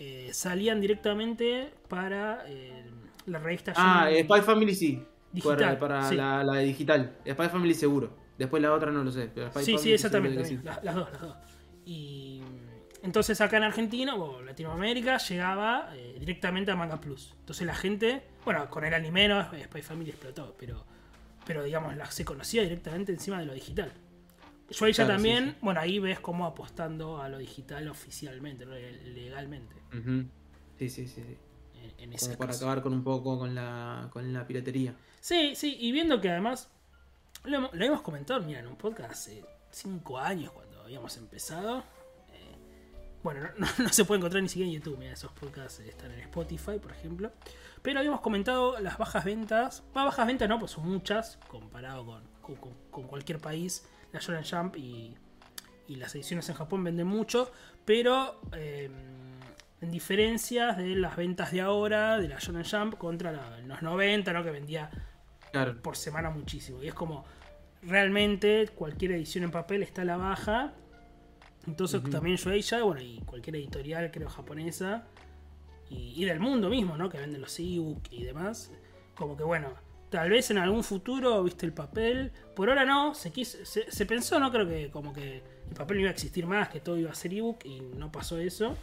[0.00, 2.84] eh, salían directamente para eh,
[3.26, 5.04] la revista Ah, shonen Spy Family sí.
[5.30, 6.14] Digital, para para sí.
[6.16, 7.18] la, la digital.
[7.24, 8.26] Spy Family seguro.
[8.38, 9.30] Después la otra no lo sé.
[9.34, 10.60] Pero Spy Sí, sí, exactamente.
[10.62, 11.36] las dos, las dos.
[11.84, 17.34] Y mm, entonces acá en Argentina o Latinoamérica llegaba eh, directamente a Manga Plus.
[17.40, 20.84] Entonces la gente, bueno, con el anime no, eh, Spy Family explotó, pero,
[21.46, 23.92] pero digamos, la, se conocía directamente encima de lo digital.
[24.70, 25.56] Yo ella Claro, también, sí, sí.
[25.62, 29.74] bueno, ahí ves cómo apostando a lo digital oficialmente, legalmente.
[29.92, 30.26] sí.
[30.78, 31.22] Sí, sí, sí.
[31.26, 31.36] sí.
[31.82, 34.94] En, en ese Como para acabar con un poco con la, con la piratería.
[35.20, 36.70] Sí, sí, y viendo que además
[37.44, 41.78] lo, lo hemos comentado, mira, en un podcast hace 5 años cuando habíamos empezado.
[42.32, 42.56] eh,
[43.22, 43.48] bueno,
[43.78, 46.92] no, se puede encontrar ni siquiera en YouTube, mira, esos podcasts están en Spotify, por
[46.92, 47.32] ejemplo.
[47.82, 49.82] Pero habíamos comentado las bajas ventas.
[49.94, 52.56] Bah, bajas ventas no, pues son muchas comparado con,
[52.90, 53.86] con- cualquier país.
[54.12, 55.16] La Shonen Jump y,
[55.86, 57.52] y las ediciones en Japón venden mucho,
[57.84, 58.90] pero eh,
[59.80, 64.32] en diferencias de las ventas de ahora, de la Shonen Jump, contra la- los 90,
[64.32, 64.42] ¿no?
[64.42, 64.90] que vendía
[65.52, 65.80] Claro.
[65.82, 66.82] por semana muchísimo.
[66.82, 67.24] Y es como,
[67.82, 70.72] realmente cualquier edición en papel está a la baja.
[71.66, 72.10] Entonces Ujú.
[72.10, 75.04] también Shueisha, bueno, y cualquier editorial creo japonesa,
[75.90, 77.08] y, y del mundo mismo, ¿no?
[77.08, 78.70] Que venden los ebook y demás.
[79.14, 79.72] Como que bueno,
[80.10, 82.32] tal vez en algún futuro, viste el papel.
[82.54, 84.50] Por ahora no, se, quiso- se, se pensó, ¿no?
[84.50, 87.14] Creo que como que el papel no iba a existir más, que todo iba a
[87.14, 88.76] ser ebook y no pasó eso.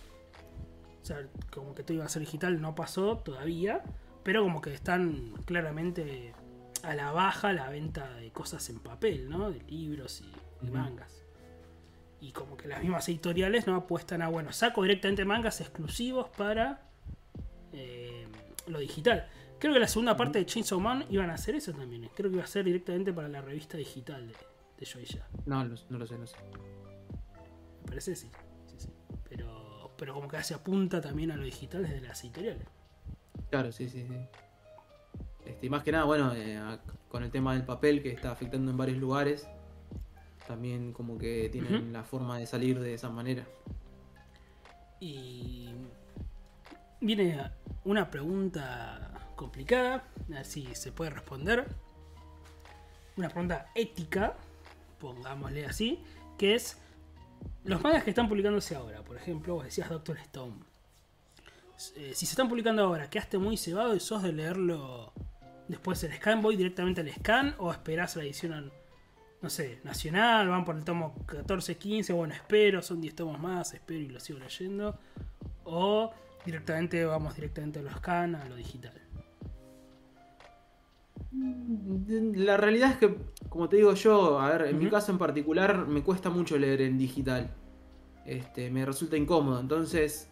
[1.01, 3.84] O sea, como que todo iba a ser digital, no pasó todavía.
[4.23, 6.34] Pero como que están claramente
[6.83, 9.51] a la baja la venta de cosas en papel, ¿no?
[9.51, 11.23] De libros y, mangas.
[12.19, 16.81] Y como que las mismas editoriales no apuestan a, bueno, saco directamente mangas exclusivos para
[17.71, 18.27] eh,
[18.67, 19.27] lo digital.
[19.59, 22.09] Creo que la segunda parte de Chainsaw Man iban a hacer eso también.
[22.15, 24.33] Creo que iba a ser directamente para la revista digital de,
[24.77, 25.27] de Shueisha.
[25.45, 26.35] No, no lo sé, no sé.
[27.81, 28.29] Me parece sí.
[28.65, 28.89] sí, sí.
[29.29, 32.67] Pero, pero como que se apunta también a lo digital desde las editoriales.
[33.49, 34.15] Claro, sí, sí, sí.
[35.45, 36.60] Este, y más que nada, bueno, eh,
[37.10, 39.47] con el tema del papel que está afectando en varios lugares,
[40.47, 43.45] también como que tienen la forma de salir de esa manera.
[44.99, 45.69] Y
[47.01, 47.51] viene
[47.84, 51.67] una pregunta complicada, a ver si se puede responder.
[53.17, 54.36] Una pregunta ética,
[54.99, 56.03] pongámosle así,
[56.38, 56.77] que es
[57.63, 60.58] los mangas que están publicándose ahora, por ejemplo, vos decías Doctor Stone.
[61.95, 65.13] Eh, si se están publicando ahora, ¿quedaste muy cebado y sos de leerlo
[65.67, 66.41] después el scan?
[66.41, 68.71] ¿Voy directamente al scan o esperás la edición,
[69.41, 70.49] no sé, nacional?
[70.49, 72.13] ¿Van por el tomo 14, 15?
[72.13, 74.99] Bueno, espero, son 10 tomos más, espero y lo sigo leyendo.
[75.63, 76.12] O
[76.45, 78.93] directamente vamos directamente a lo scan, a lo digital.
[81.32, 83.17] La realidad es que,
[83.49, 86.82] como te digo yo, a ver, en mi caso en particular me cuesta mucho leer
[86.82, 87.51] en digital.
[88.25, 89.60] Este, me resulta incómodo.
[89.60, 90.30] Entonces,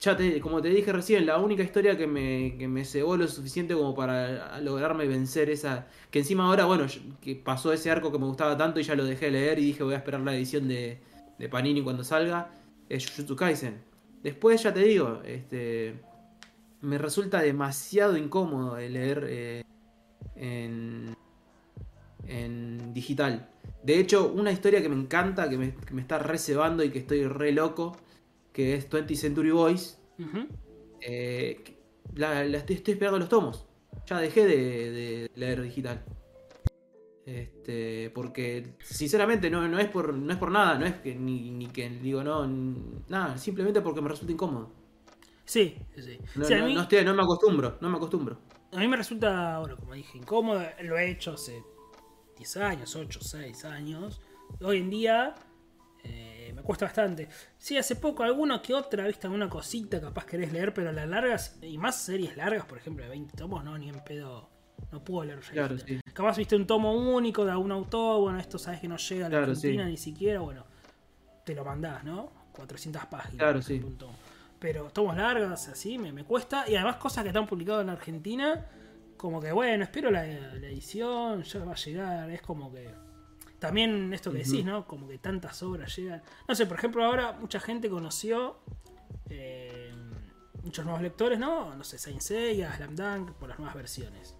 [0.00, 3.28] ya te, como te dije recién, la única historia que me, que me cebó lo
[3.28, 5.86] suficiente como para lograrme vencer esa.
[6.10, 6.86] Que encima ahora, bueno,
[7.20, 9.66] que pasó ese arco que me gustaba tanto y ya lo dejé de leer y
[9.66, 11.00] dije voy a esperar la edición de,
[11.38, 12.50] de Panini cuando salga.
[12.88, 13.82] Es Jujutsu Kaisen.
[14.22, 16.00] Después ya te digo, este.
[16.80, 19.64] Me resulta demasiado incómodo leer eh,
[20.36, 21.16] en,
[22.26, 23.48] en digital.
[23.82, 26.98] De hecho, una historia que me encanta, que me, que me está recebando y que
[26.98, 27.96] estoy re loco,
[28.54, 30.00] que es 20 Century Boys.
[31.00, 31.62] Eh,
[32.14, 33.66] la, estoy, esperando los tomos.
[34.06, 36.02] Ya dejé de, leer digital.
[37.26, 41.50] Este, porque sinceramente no, no, es por, no es por nada, no es que ni,
[41.50, 42.46] ni que digo no,
[43.08, 44.70] nada, simplemente porque me resulta incómodo.
[45.46, 46.18] Sí, sí.
[46.34, 48.38] No, no me acostumbro, no me acostumbro.
[48.72, 51.62] A mí me resulta, bueno, como dije, incómodo, lo he hecho hace
[52.36, 54.20] 10 años, 8, 6 años.
[54.60, 55.34] Hoy en día
[56.04, 57.28] eh, me cuesta bastante.
[57.58, 61.58] Sí, hace poco alguna que otra, viste, alguna cosita capaz querés leer, pero las largas,
[61.62, 64.50] y más series largas, por ejemplo, de 20 tomos, no, ni en pedo.
[64.90, 66.00] No puedo leer claro, sí.
[66.12, 69.28] Capaz viste un tomo único de algún autor, bueno, esto sabes que no llega a
[69.28, 70.64] la Argentina ni siquiera, bueno,
[71.44, 72.32] te lo mandás, ¿no?
[72.52, 73.36] 400 páginas.
[73.36, 73.82] Claro, sí.
[74.58, 76.64] Pero tomos largas, así, me, me, cuesta.
[76.68, 78.66] Y además cosas que están publicadas en Argentina,
[79.16, 82.88] como que, bueno, espero la, la edición, ya va a llegar, es como que
[83.64, 84.86] también esto que decís, ¿no?
[84.86, 86.22] Como que tantas obras llegan.
[86.46, 88.58] No sé, por ejemplo, ahora mucha gente conoció.
[89.30, 89.90] Eh,
[90.62, 91.74] muchos nuevos lectores, ¿no?
[91.74, 94.34] No sé, Saint Seiya, Slam Dunk, por las nuevas versiones.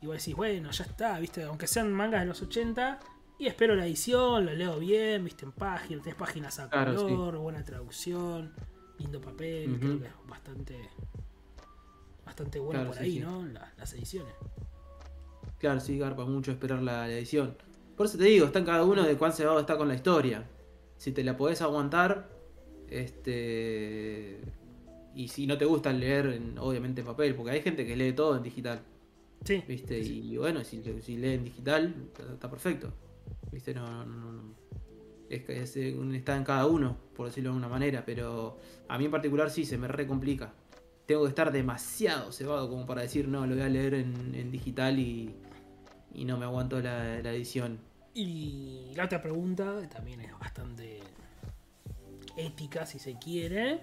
[0.00, 1.42] Y vos decís, bueno, ya está, ¿viste?
[1.42, 3.00] Aunque sean mangas de los 80,
[3.40, 5.44] y espero la edición, lo leo bien, ¿viste?
[5.44, 8.52] En páginas, tres páginas a color, buena traducción,
[8.98, 10.90] lindo papel, creo que es bastante.
[12.24, 13.44] Bastante bueno por ahí, ¿no?
[13.76, 14.34] las ediciones.
[15.58, 17.56] Claro, sí, garpa mucho esperar la edición.
[17.98, 20.48] Por eso te digo, está en cada uno de cuán cebado está con la historia.
[20.98, 22.28] Si te la podés aguantar,
[22.88, 24.40] este.
[25.16, 28.36] Y si no te gusta leer, obviamente en papel, porque hay gente que lee todo
[28.36, 28.82] en digital.
[29.44, 29.64] Sí.
[29.66, 29.98] ¿Viste?
[29.98, 30.80] Y bueno, si,
[31.16, 31.92] lee en digital,
[32.32, 32.92] está perfecto.
[33.50, 33.74] ¿Viste?
[33.74, 34.54] No, no, no.
[35.28, 39.10] Es, es, está en cada uno, por decirlo de alguna manera, pero a mí en
[39.10, 40.54] particular sí se me re complica.
[41.04, 45.00] Tengo que estar demasiado cebado como para decir, no, lo voy a leer en, digital
[45.00, 45.34] y,
[46.14, 47.87] y, no me aguanto la edición.
[48.20, 50.98] Y la otra pregunta, también es bastante
[52.36, 53.80] ética si se quiere,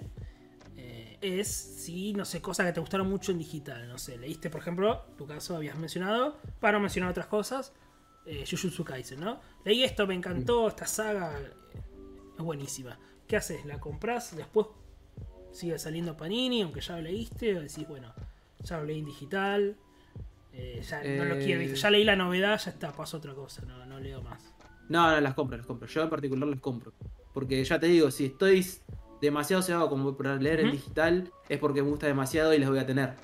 [0.76, 3.88] eh, es si, no sé, cosas que te gustaron mucho en digital.
[3.88, 7.71] No sé, leíste, por ejemplo, tu caso habías mencionado, para no mencionar otras cosas,
[8.26, 9.39] eh, Jujutsu Kaisen, ¿no?
[9.63, 11.39] Leí esto, me encantó, esta saga
[12.38, 13.00] es buenísima.
[13.30, 13.63] ¿Qué haces?
[13.63, 14.36] ¿La compras?
[14.36, 14.67] Después
[15.54, 18.13] sigue saliendo Panini, aunque ya lo leíste, o decís, bueno,
[18.60, 19.78] ya lo leí en digital,
[20.58, 23.63] eh, ya no lo quiero, eh, ya leí la novedad, ya está, paso otra cosa,
[23.65, 24.54] no, no leo más.
[24.88, 25.88] No, no, las compro, las compro.
[25.88, 26.94] Yo en particular las compro.
[27.34, 28.65] Porque ya te digo, si estoy
[29.20, 32.80] demasiado cebado como para leer en digital, es porque me gusta demasiado y las voy
[32.80, 33.15] a tener.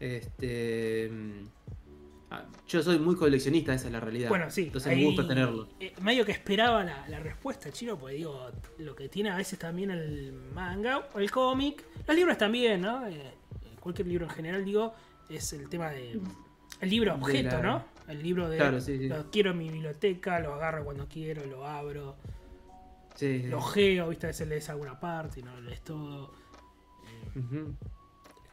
[0.00, 1.10] Este.
[1.10, 1.48] Mm,
[2.30, 4.30] ah, yo soy muy coleccionista, esa es la realidad.
[4.30, 4.64] Bueno, sí.
[4.64, 5.68] Entonces me gusta tenerlo.
[5.80, 9.90] Eh, medio que esperaba la, respuesta, chino, porque digo, lo que tiene a veces también
[9.90, 13.02] el manga o el cómic, los libros también, ¿no?
[13.80, 14.94] cualquier libro en general, digo,
[15.28, 16.20] es el tema de.
[16.80, 17.84] El libro objeto, ¿no?
[18.06, 19.08] El libro de.
[19.08, 22.16] Lo quiero en mi biblioteca, lo agarro cuando quiero, lo abro.
[23.20, 24.26] lo geo, ¿viste?
[24.26, 26.32] A veces lees alguna parte y no lees todo.
[27.36, 27.64] Eh,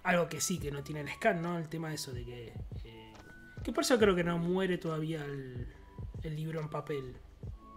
[0.03, 1.57] algo que sí, que no tiene el scan, ¿no?
[1.57, 2.53] El tema de eso de que.
[2.83, 3.13] Eh,
[3.63, 5.67] que por eso creo que no muere todavía el,
[6.23, 7.17] el libro en papel.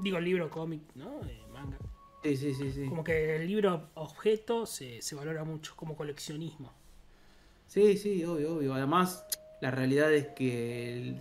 [0.01, 1.21] Digo, el libro cómic, ¿no?
[1.53, 1.79] manga.
[2.23, 2.87] Sí, sí, sí, sí.
[2.89, 6.73] Como que el libro objeto se, se valora mucho como coleccionismo.
[7.69, 8.75] Sí, sí, obvio, obvio.
[8.75, 9.27] Además,
[9.61, 11.21] la realidad es que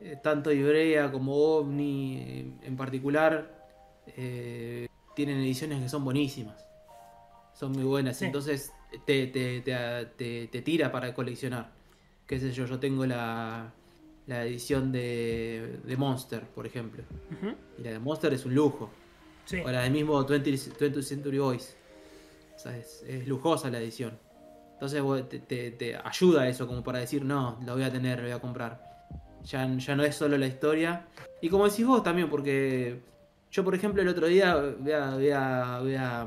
[0.00, 3.66] eh, tanto Ibrea como OVNI eh, en particular
[4.06, 6.62] eh, tienen ediciones que son buenísimas.
[7.54, 8.20] Son muy buenas.
[8.20, 8.70] Entonces
[9.06, 11.72] te, te, te, te, tira para coleccionar.
[12.26, 13.72] Qué sé yo, yo tengo la,
[14.26, 17.02] la edición de, de Monster, por ejemplo.
[17.78, 18.90] Y la de Monster es un lujo.
[19.64, 21.74] O la del mismo 20, Century Boys.
[22.56, 24.18] O sea, es lujosa la edición.
[24.78, 25.02] Entonces
[25.48, 29.06] te, ayuda eso como para decir, no, lo voy a tener, lo voy a comprar.
[29.42, 31.06] Ya, ya no es solo la historia.
[31.40, 33.00] Y como decís vos también, porque
[33.50, 35.30] Yo, por ejemplo, el otro día voy a, voy
[35.94, 36.26] a,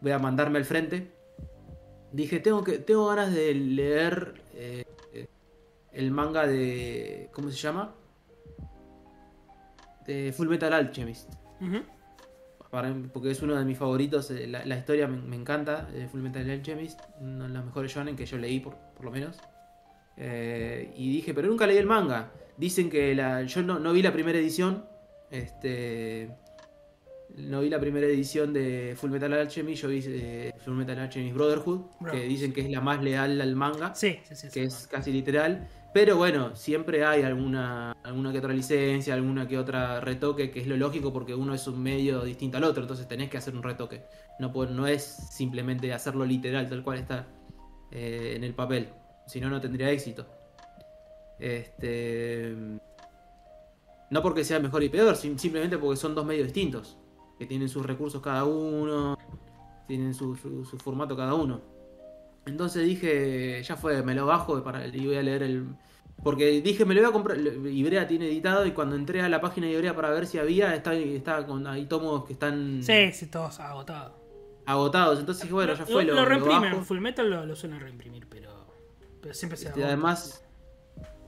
[0.00, 1.12] voy a, mandarme al frente.
[2.12, 4.84] Dije, tengo, que, tengo ganas de leer eh,
[5.92, 7.28] el manga de...
[7.32, 7.92] ¿Cómo se llama?
[10.06, 11.30] De Full Metal Alchemist.
[12.74, 14.30] Para- porque es uno de mis favoritos.
[14.32, 17.00] eh, La, la historia me, me encanta de Full Metal Alchemist.
[17.20, 19.38] Uno de los mejores shonen que yo leí, por, por lo menos.
[20.16, 22.30] Eh, y dije, pero nunca leí el manga.
[22.56, 24.84] Dicen que la, yo no, no vi la primera edición.
[25.30, 26.30] Este.
[27.36, 29.82] No vi la primera edición de Full Metal Alchemist.
[29.82, 31.80] Yo vi eh, Full Metal Alchemist Brotherhood.
[32.10, 33.94] que dicen que es la más leal al manga.
[33.94, 34.48] Sí, sí, sí.
[34.52, 35.68] que es casi literal.
[35.94, 40.66] Pero bueno, siempre hay alguna, alguna que otra licencia, alguna que otra retoque, que es
[40.66, 43.62] lo lógico porque uno es un medio distinto al otro, entonces tenés que hacer un
[43.62, 44.02] retoque.
[44.40, 47.28] No, es simplemente hacerlo literal, tal cual está
[47.92, 48.88] eh, en el papel.
[49.28, 50.26] Si no, no tendría éxito.
[51.38, 52.56] Este.
[54.10, 56.98] No porque sea mejor y peor, sim- simplemente porque son dos medios distintos.
[57.38, 59.16] Que tienen sus recursos cada uno,
[59.86, 60.34] tienen su
[60.82, 61.60] formato cada uno.
[62.46, 65.66] Entonces dije, ya fue, me lo bajo para, y voy a leer el...
[66.22, 69.40] Porque dije, me lo voy a comprar, Ibrea tiene editado y cuando entré a la
[69.40, 73.12] página de Ibrea para ver si había, está, está con, hay tomos que están Sí,
[73.12, 74.12] sí, todos agotados.
[74.64, 75.18] agotados.
[75.20, 76.84] Entonces dije, bueno, ya fue, lo, lo, lo reimprimen.
[76.84, 78.66] Full Metal lo, lo suelen reimprimir, pero,
[79.20, 79.88] pero siempre se Este, agota.
[79.92, 80.44] además,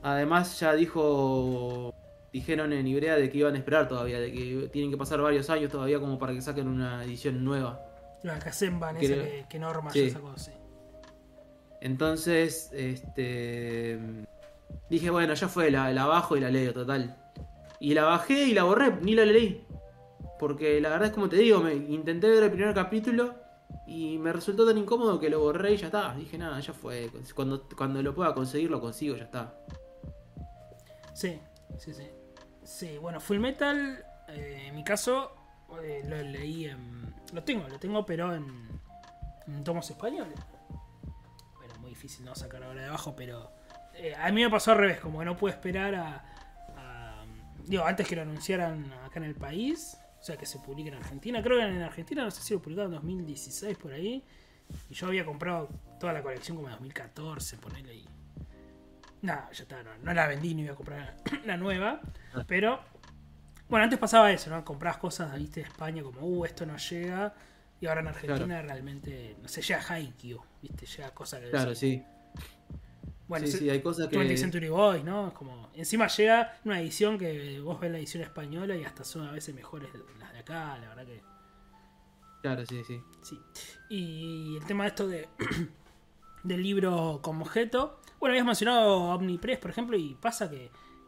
[0.03, 1.93] además ya dijo,
[2.31, 5.49] dijeron en Ibrea de que iban a esperar todavía, de que tienen que pasar varios
[5.49, 7.81] años todavía como para que saquen una edición nueva.
[8.23, 10.07] La Kazenban esa Creo- que, que Norma Sí.
[10.07, 10.51] ya sacó, sí.
[11.81, 13.99] Entonces, este.
[14.89, 17.15] Dije, bueno, ya fue, la, la bajo y la leo, total.
[17.79, 19.65] Y la bajé y la borré, ni la leí.
[20.39, 23.35] Porque la verdad es como te digo, me intenté ver el primer capítulo
[23.85, 26.13] y me resultó tan incómodo que lo borré y ya está.
[26.15, 27.09] Dije, nada, ya fue.
[27.35, 29.55] Cuando, cuando lo pueda conseguir, lo consigo, ya está.
[31.13, 31.39] Sí,
[31.77, 32.07] sí, sí.
[32.63, 35.31] Sí, bueno, Full Metal, eh, en mi caso,
[35.83, 37.15] eh, lo leí en.
[37.33, 38.45] Lo tengo, lo tengo, pero en,
[39.47, 40.37] en tomos españoles.
[41.97, 43.51] Difícil no sacar ahora de abajo, pero.
[43.95, 46.23] eh, a mí me pasó al revés, como que no pude esperar a,
[46.77, 47.25] a-
[47.65, 50.95] Digo, antes que lo anunciaran acá en el país, o sea, que se publique en
[50.95, 51.41] Argentina.
[51.41, 54.23] Creo que en Argentina, no sé si lo publicaron en 2016 por ahí.
[54.89, 58.05] Y yo había comprado toda la colección como en 2014, ponele ahí.
[59.21, 61.99] Nada, ya está, no, no la vendí ni iba a comprar la nueva.
[62.47, 62.79] Pero,
[63.69, 64.63] bueno, antes pasaba eso, ¿no?
[64.63, 67.33] Comprabas cosas, viste, de España como, uh, esto no llega.
[67.79, 71.49] Y ahora en Argentina realmente, no sé, llega Haikyuu, viste, llega cosas que...
[71.51, 72.03] Claro, sí.
[73.27, 74.17] Bueno, sí, sí, hay cosas que.
[74.17, 75.27] 20th Century Boys, ¿no?
[75.27, 79.27] Es como, encima llega una edición que vos ves la edición española y hasta son
[79.27, 81.21] a veces mejores las de acá, la verdad que
[82.41, 83.01] Claro, sí, sí.
[83.23, 83.39] sí.
[83.89, 85.27] Y el tema de esto de
[86.43, 90.65] del libro como objeto, bueno, habías mencionado Omnipress, por ejemplo, y pasa que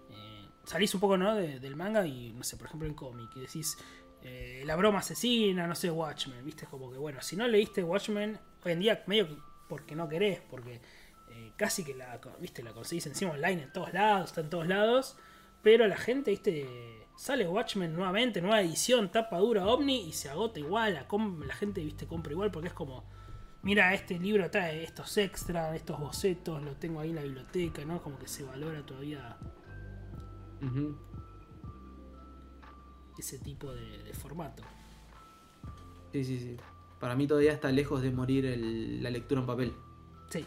[0.10, 1.36] eh, salís un poco, ¿no?
[1.36, 3.78] de- del manga y, no sé, por ejemplo, en cómic, y decís
[4.24, 8.38] eh, la broma asesina, no sé, Watchmen, viste, como que, bueno, si no leíste Watchmen,
[8.64, 9.38] hoy en día medio que
[9.70, 10.82] porque no querés, porque
[11.30, 14.68] eh, casi que la, viste, la conseguís encima online en todos lados, está en todos
[14.68, 15.16] lados,
[15.62, 16.68] pero la gente, viste,
[17.16, 22.08] sale Watchmen nuevamente, nueva edición, tapa dura Omni y se agota igual, la, gente, viste,
[22.08, 23.06] compra igual porque es como,
[23.62, 28.02] mira, este libro trae estos extras, estos bocetos, lo tengo ahí en la biblioteca, ¿no?
[28.02, 29.38] Como que se valora todavía.
[33.20, 34.64] Ese tipo de, de formato.
[36.12, 36.58] Sí, sí, sí.
[37.00, 39.74] Para mí todavía está lejos de morir el- la lectura en papel.
[40.30, 40.40] Sí.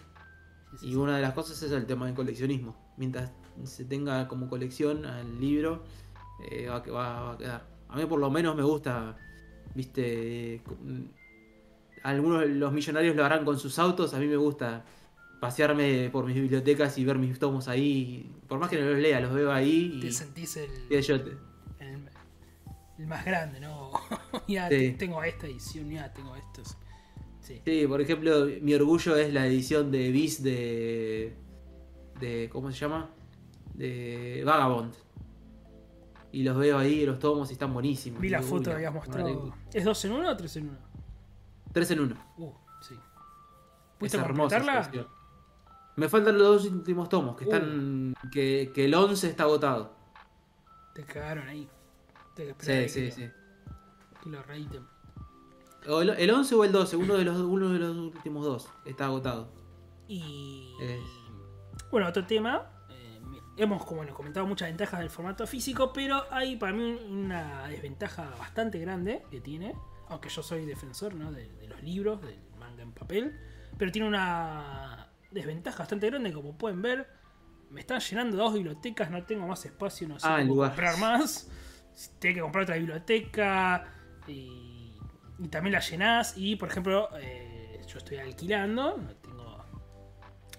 [0.72, 0.96] Sí, sí, Y sí.
[0.96, 2.76] una de las cosas es el tema del coleccionismo.
[2.96, 3.30] Mientras
[3.64, 5.82] se tenga como colección al libro,
[6.50, 7.66] eh, va, va- va a quedar.
[7.88, 9.16] A mí por lo menos me gusta,
[9.74, 10.62] viste, eh,
[12.02, 14.84] algunos de los millonarios lo harán con sus autos, a mí me gusta
[15.40, 18.30] pasearme por mis bibliotecas y ver mis tomos ahí.
[18.48, 21.20] Por más que no los lea, los veo ahí Te y, sentís el, y yo
[21.22, 21.36] te-
[23.02, 23.90] el más grande, ¿no?
[24.48, 24.94] ya Sí.
[24.98, 26.76] tengo esta edición, ya tengo estos.
[27.40, 27.60] Sí.
[27.64, 31.36] Sí, por ejemplo, mi orgullo es la edición de Bis de.
[32.20, 33.10] de ¿Cómo se llama?
[33.74, 34.94] De Vagabond.
[36.30, 38.20] Y los veo ahí, los tomos y están buenísimos.
[38.20, 39.52] Vi la Digo, foto que habías mostrado.
[39.72, 40.78] ¿Es 2 en 1 o 3 en 1?
[41.72, 42.14] Tres en uno.
[42.38, 42.50] Uh,
[42.80, 42.94] sí.
[42.94, 43.00] Es
[43.98, 45.08] ¿Pudiste hermosa esa completarla?
[45.96, 48.14] Me faltan los dos últimos tomos, que están.
[48.30, 49.94] Que, que el 11 está agotado.
[50.94, 51.68] Te cagaron ahí.
[52.34, 53.30] Que Sí, que sí, lo- sí.
[54.22, 54.86] Que lo reiten.
[55.86, 59.06] El, el 11 o el 12, uno de los, uno de los últimos dos está
[59.06, 59.52] agotado.
[60.08, 60.74] Y.
[60.80, 61.00] Es-
[61.90, 62.70] Bueno, otro tema.
[62.90, 63.20] eh,
[63.56, 68.30] hemos, como bueno, comentado, muchas ventajas del formato físico, pero hay para mí una desventaja
[68.38, 69.74] bastante grande que tiene.
[70.08, 71.32] Aunque yo soy defensor ¿no?
[71.32, 73.38] de, de los libros, del manga en papel.
[73.78, 77.08] Pero tiene una desventaja bastante grande, como pueden ver.
[77.70, 80.70] Me están llenando dos bibliotecas, no tengo más espacio, no sé Ah, cómo lugar.
[80.70, 81.50] comprar más.
[82.18, 83.86] Tenés que comprar otra biblioteca
[84.26, 84.96] y,
[85.38, 86.34] y también la llenás.
[86.36, 89.64] Y por ejemplo, eh, yo estoy alquilando, no tengo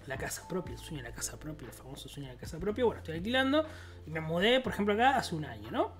[0.06, 2.58] la casa propia, el sueño de la casa propia, el famoso sueño de la casa
[2.58, 2.84] propia.
[2.84, 3.66] Bueno, estoy alquilando
[4.06, 5.92] y me mudé, por ejemplo, acá hace un año, ¿no?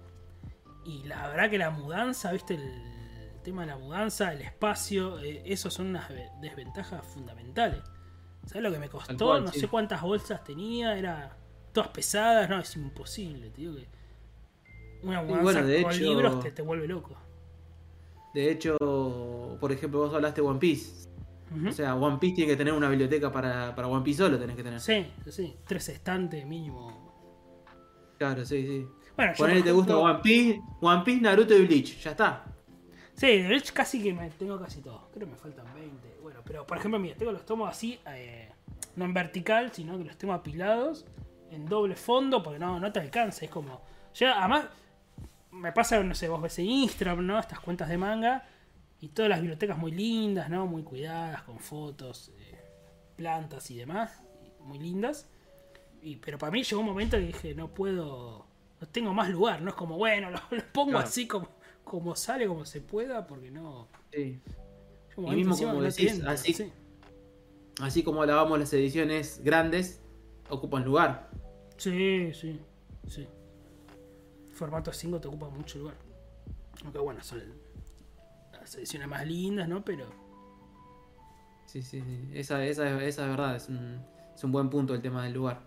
[0.84, 5.42] Y la verdad que la mudanza, viste, el tema de la mudanza, el espacio, eh,
[5.46, 7.82] esos son unas ve- desventajas fundamentales.
[8.46, 9.16] ¿Sabes lo que me costó?
[9.26, 9.60] Cual, no sí.
[9.60, 11.38] sé cuántas bolsas tenía, era
[11.72, 13.88] todas pesadas, no, es imposible, te digo que
[15.04, 17.14] una mudanza bueno, de con hecho- libros te, te vuelve loco.
[18.34, 18.76] De hecho,
[19.60, 21.08] por ejemplo, vos hablaste de One Piece.
[21.68, 24.56] O sea, One Piece tiene que tener una biblioteca para, para One Piece solo, tenés
[24.56, 24.80] que tener.
[24.80, 27.12] sí, sí, tres estantes mínimo.
[28.18, 28.86] Claro, sí, sí.
[29.16, 32.44] Bueno, Ponele te gusta One Piece, One Piece, Naruto y Bleach, ya está.
[33.14, 35.08] Sí, de Bleach casi que me tengo casi todo.
[35.14, 36.18] Creo que me faltan 20.
[36.22, 38.50] Bueno, pero por ejemplo, mira, tengo los tomos así, eh,
[38.96, 41.04] no en vertical, sino que los tengo apilados
[41.52, 43.44] en doble fondo, porque no, no te alcanza.
[43.44, 43.80] Es como.
[44.16, 44.66] Ya, además,
[45.54, 47.38] me pasa, no sé, vos ves en Instagram, ¿no?
[47.38, 48.46] Estas cuentas de manga
[49.00, 50.66] y todas las bibliotecas muy lindas, ¿no?
[50.66, 52.58] Muy cuidadas, con fotos, eh,
[53.16, 54.22] plantas y demás,
[54.60, 55.28] muy lindas.
[56.02, 58.46] Y, pero para mí llegó un momento que dije, no puedo,
[58.80, 61.06] no tengo más lugar, no es como, bueno, lo, lo pongo Claro.
[61.06, 61.48] así como,
[61.84, 63.88] como sale, como se pueda, porque no...
[64.12, 64.40] Sí.
[65.16, 66.72] Y mismo como decís, así- sí.
[67.80, 70.00] Así como lavamos las ediciones grandes,
[70.48, 71.30] ocupan lugar.
[71.76, 72.60] Sí, sí,
[73.08, 73.26] sí.
[74.54, 75.96] Formato 5 te ocupa mucho lugar.
[76.84, 77.42] Aunque bueno, son
[78.52, 79.84] las ediciones más lindas, ¿no?
[79.84, 80.06] Pero
[81.66, 82.30] Sí, sí, sí.
[82.32, 84.00] Esa, esa, esa es verdad, es un,
[84.34, 85.60] es un buen punto el tema del lugar.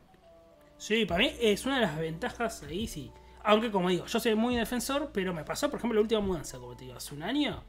[0.78, 3.12] sí, para mí es una de las ventajas ahí, sí.
[3.44, 6.60] Aunque como digo, yo soy muy defensor, pero me pasó, por ejemplo, la última mudanza,
[6.60, 7.64] como te digo, hace un año.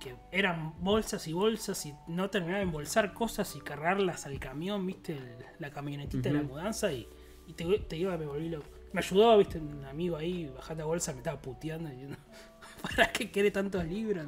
[0.00, 4.84] Que eran bolsas y bolsas y no terminaba de embolsar cosas y cargarlas al camión,
[4.84, 7.08] viste, el- la camionetita de la mudanza y,
[7.46, 8.66] y te, te que me volví loco.
[8.92, 12.16] Me ayudó, viste, un amigo ahí, bajate la bolsa, me estaba puteando diciendo,
[12.82, 14.26] ¿para qué quiere tantos libros?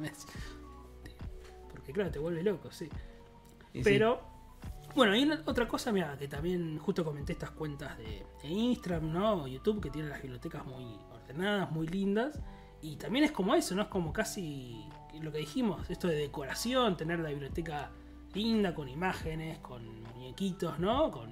[1.71, 2.85] Porque claro, te vuelve loco, sí.
[3.73, 3.83] Y sí.
[3.83, 4.21] Pero,
[4.95, 9.11] bueno, hay una- otra cosa, mira, que también justo comenté estas cuentas de, de Instagram,
[9.11, 9.43] ¿no?
[9.43, 12.39] O YouTube, que tienen las bibliotecas muy ordenadas, muy lindas.
[12.81, 13.83] Y también es como eso, ¿no?
[13.83, 14.87] Es como casi
[15.21, 17.91] lo que dijimos, esto de decoración, tener la biblioteca
[18.33, 21.11] linda, con imágenes, con muñequitos, ¿no?
[21.11, 21.29] Con,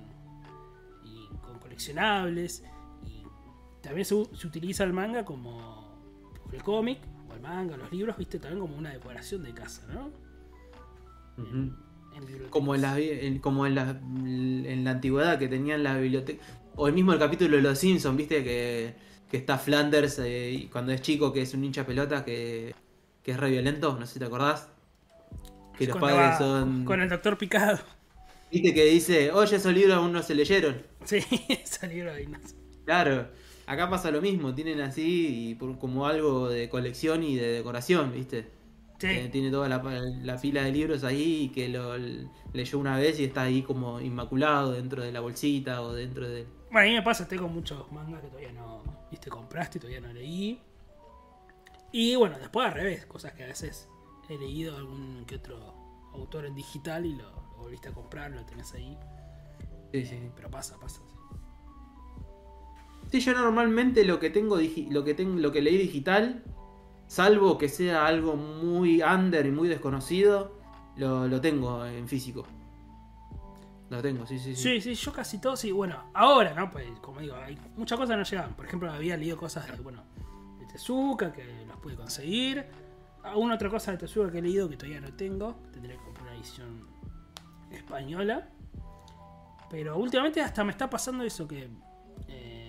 [1.04, 2.64] y con coleccionables.
[3.84, 5.94] También se, u- se utiliza el manga como
[6.52, 10.10] el cómic, o el manga, los libros, viste, también como una decoración de casa, ¿no?
[11.38, 11.76] En
[12.20, 12.52] bibliotecas.
[12.52, 16.44] Como en la, en- como en la, en la antigüedad que tenían la biblioteca.
[16.76, 18.96] O el mismo el capítulo de Los Simpsons, viste que,
[19.30, 22.74] que está Flanders eh, y cuando es chico, que es un hincha pelota que,
[23.24, 24.70] que es re violento, no sé si te acordás.
[25.78, 26.86] Que los padres va son.
[26.86, 27.80] Con el doctor Picado.
[28.52, 30.82] Viste que dice, oye, esos libros aún no se leyeron.
[31.04, 31.20] Sí,
[31.66, 32.28] salieron ahí.
[32.28, 32.38] No.
[32.86, 33.28] Claro,
[33.66, 38.12] acá pasa lo mismo, tienen así y por- como algo de colección y de decoración,
[38.14, 38.52] ¿viste?
[39.00, 39.08] Sí.
[39.08, 39.80] Eh, tiene toda la,
[40.22, 41.96] la pila de libros ahí y que lo
[42.54, 46.46] leyó una vez y está ahí como inmaculado dentro de la bolsita o dentro de...
[46.72, 50.02] Bueno, a mí me pasa, tengo muchos mangas que todavía no, viste, compraste y todavía
[50.02, 50.60] no leí.
[51.92, 53.88] Y bueno, después al revés, cosas que a veces
[54.30, 55.58] he leído algún que otro
[56.14, 58.98] autor en digital y lo, lo volviste a comprar, lo tenés ahí.
[59.92, 60.32] Sí, sí, sí.
[60.36, 61.02] Pero pasa, pasa.
[61.08, 61.16] sí.
[63.14, 64.58] Sí, yo normalmente lo que tengo
[64.90, 66.44] lo que tengo, lo que leí digital,
[67.06, 70.58] salvo que sea algo muy under y muy desconocido,
[70.96, 72.48] lo, lo tengo en físico.
[73.92, 74.82] Lo tengo, sí, sí, sí.
[74.82, 75.72] Sí, yo casi todo, sí.
[75.72, 76.72] Bueno, ahora, ¿no?
[76.72, 78.56] Pues como digo, hay muchas cosas no llegaban.
[78.56, 80.02] Por ejemplo, había leído cosas de, bueno,
[80.58, 82.66] de Tezuka, que las pude conseguir.
[83.22, 85.58] Alguna otra cosa de Tezuka que he leído que todavía no tengo.
[85.72, 86.88] Tendría que comprar una edición
[87.70, 88.50] española.
[89.70, 91.70] Pero últimamente hasta me está pasando eso que...
[92.28, 92.63] eh,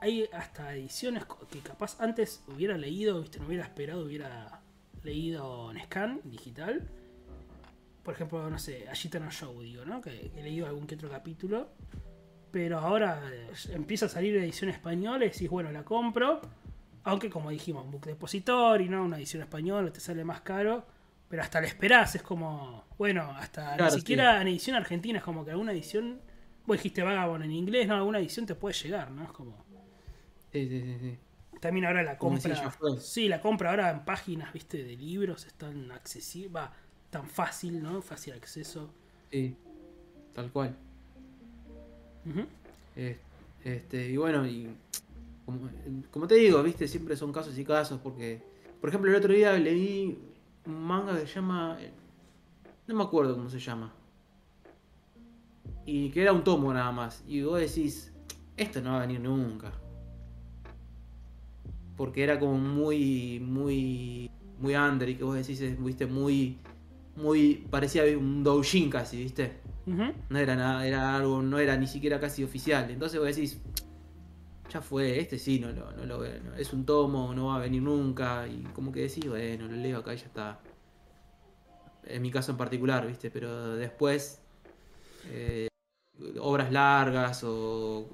[0.00, 4.60] hay hasta ediciones que capaz antes hubiera leído, viste, no hubiera esperado, hubiera
[5.02, 6.88] leído en scan digital
[8.08, 10.00] por ejemplo, no sé, Ashita no Show, digo, ¿no?
[10.00, 11.68] Que, he leído algún que otro capítulo.
[12.50, 16.40] Pero ahora eh, empieza a salir edición española y decís, bueno, la compro.
[17.04, 19.04] Aunque como dijimos, Book Depository, ¿no?
[19.04, 20.86] Una edición española te sale más caro.
[21.28, 25.24] Pero hasta la esperás, es como, bueno, hasta Claro, ni siquiera en edición argentina es
[25.24, 26.18] como que alguna edición,
[26.64, 29.24] vos dijiste Vagabond en inglés, no, alguna edición te puede llegar, ¿no?
[29.24, 29.66] Es como,
[30.52, 31.18] Sí, sí, sí, sí.
[31.60, 32.54] también ahora la compra.
[33.00, 36.60] Sí, la compra ahora en páginas, viste, de libros es tan accesible,
[37.10, 38.00] tan fácil, ¿no?
[38.02, 38.90] Fácil acceso.
[39.30, 39.56] Sí,
[40.34, 40.74] tal cual.
[42.96, 43.18] Eh,
[43.64, 44.68] Este, y bueno, y
[45.44, 45.68] como,
[46.10, 48.40] como te digo, viste, siempre son casos y casos, porque,
[48.80, 50.16] por ejemplo, el otro día leí
[50.64, 51.78] un manga que se llama,
[52.86, 53.92] no me acuerdo cómo se llama,
[55.86, 58.12] y que era un tomo nada más, y vos decís,
[58.56, 59.72] esto no va a venir nunca.
[61.98, 64.30] Porque era como muy, muy,
[64.60, 66.56] muy under y que vos decís, es, viste, muy,
[67.16, 69.58] muy, parecía un doujin casi, viste.
[69.84, 72.88] No era nada, era algo, no era ni siquiera casi oficial.
[72.88, 73.60] Entonces vos decís,
[74.70, 77.58] ya fue, este sí, no lo, no lo no, es un tomo, no va a
[77.58, 78.46] venir nunca.
[78.46, 80.60] Y como que decís, bueno, lo leo acá y ya está.
[82.04, 84.40] En mi caso en particular, viste, pero después,
[85.30, 85.66] eh,
[86.38, 88.08] obras largas o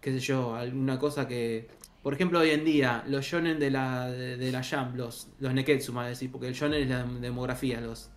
[0.00, 1.81] qué sé yo, alguna cosa que.
[2.02, 5.54] Por ejemplo, hoy en día, los shonen de la, de, de la Jump, los, los
[5.54, 8.10] Neketsu, más decir, porque el shonen es la demografía, los,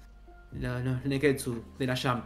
[0.53, 2.25] los, los Neketsu de la Jump.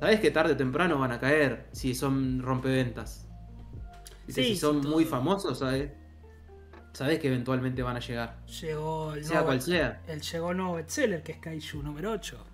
[0.00, 3.26] Sabes que tarde o temprano van a caer si son rompeventas.
[4.26, 5.92] Sí, si son sí, muy famosos, ¿sabes?
[6.92, 8.44] Sabes que eventualmente van a llegar.
[8.60, 10.02] Llegó el Sea nuevo, cual sea.
[10.08, 12.44] el llegó nuevo bestseller, que es Kaiju número 8,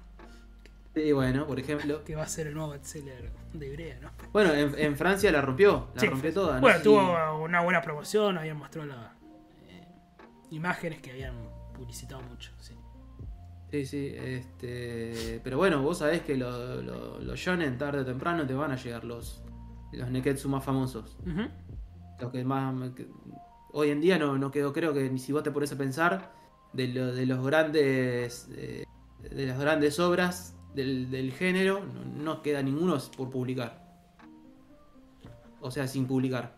[0.95, 2.05] Sí, bueno, por ejemplo.
[2.05, 4.11] que va a ser el nuevo bestseller de Ibrea, ¿no?
[4.33, 6.55] Bueno, en, en Francia la rompió, la Sí, rompió toda.
[6.57, 9.13] no Bueno, tuvo una buena promoción, habían mostrado las
[9.69, 9.87] eh,
[10.51, 11.35] imágenes que habían
[11.75, 12.75] publicitado mucho, sí.
[13.71, 15.41] Sí, sí, este...
[15.43, 18.77] Pero bueno, vos sabés que lo- lo- los shonen tarde o temprano te van a
[18.77, 19.43] llegar los,
[19.93, 21.17] los Neketsu más famosos.
[22.21, 22.91] Los que más...
[22.91, 23.09] que-
[23.73, 26.33] hoy en día no, no quedó, creo que ni si vos te pones a pensar,
[26.75, 28.47] de, lo- de los grandes...
[28.55, 28.85] eh,
[29.23, 33.83] de las grandes obras del, del género, no, no queda ninguno por publicar.
[35.61, 36.57] O sea, sin publicar.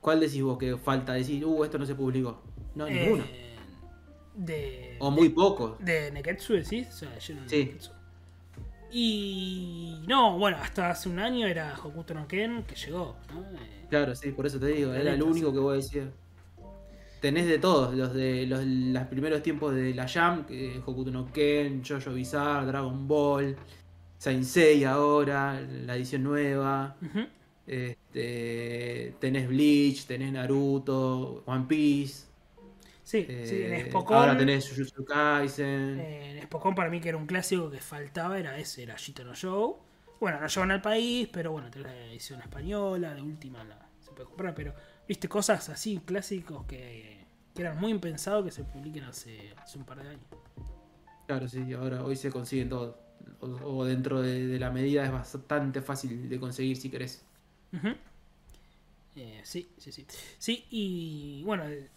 [0.00, 2.42] ¿Cuál decís vos que falta decir, uh, esto no se publicó?
[2.74, 3.24] No, Eh, ninguno.
[4.34, 5.78] De, O muy pocos.
[5.84, 7.56] de Neketsu, decís, o sea, lleno de Sí.
[7.64, 7.90] Neketsu.
[8.92, 13.40] Y no, bueno, hasta hace un año era Hokuto no Ken que llegó, ¿no?
[13.58, 16.08] Eh, Claro, sí, por eso te digo, era el único que vos decías.
[17.20, 21.30] Tenés de todos, los de los, los primeros tiempos de la Jam, que Hokuto no
[21.30, 23.56] Ken, Jojo Bizarre, Dragon Ball,
[24.16, 26.96] Saint Seiya ahora, la edición nueva.
[27.66, 32.30] Este, tenés Bleach, tenés Naruto, One Piece.
[33.02, 34.16] Sí, sí, en eh, Spokon.
[34.16, 35.98] ahora tenés Jujutsu Kaisen.
[35.98, 39.24] Eh, en Spokon para mí que era un clásico que faltaba, era ese, era Shito
[39.24, 39.78] no Show.
[40.20, 44.12] Bueno, no llevan al país, pero bueno, tenés la edición española, de última la, se
[44.12, 44.74] puede comprar, pero
[45.10, 49.84] viste cosas así, clásicos que, que eran muy impensados que se publiquen hace, hace un
[49.84, 50.22] par de años.
[51.26, 52.94] Claro, sí, ahora hoy se consiguen todos.
[53.40, 57.24] O, o dentro de, de la medida es bastante fácil de conseguir si querés.
[59.16, 60.06] Eh, sí, sí, sí.
[60.38, 61.88] Sí, y bueno, eh,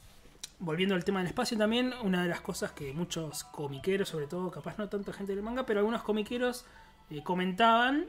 [0.57, 4.49] volviendo al tema del espacio también, una de las cosas que muchos comiqueros, sobre todo,
[4.49, 6.65] capaz no tanta gente del manga, pero algunos comiqueros
[7.11, 8.07] eh, comentaban,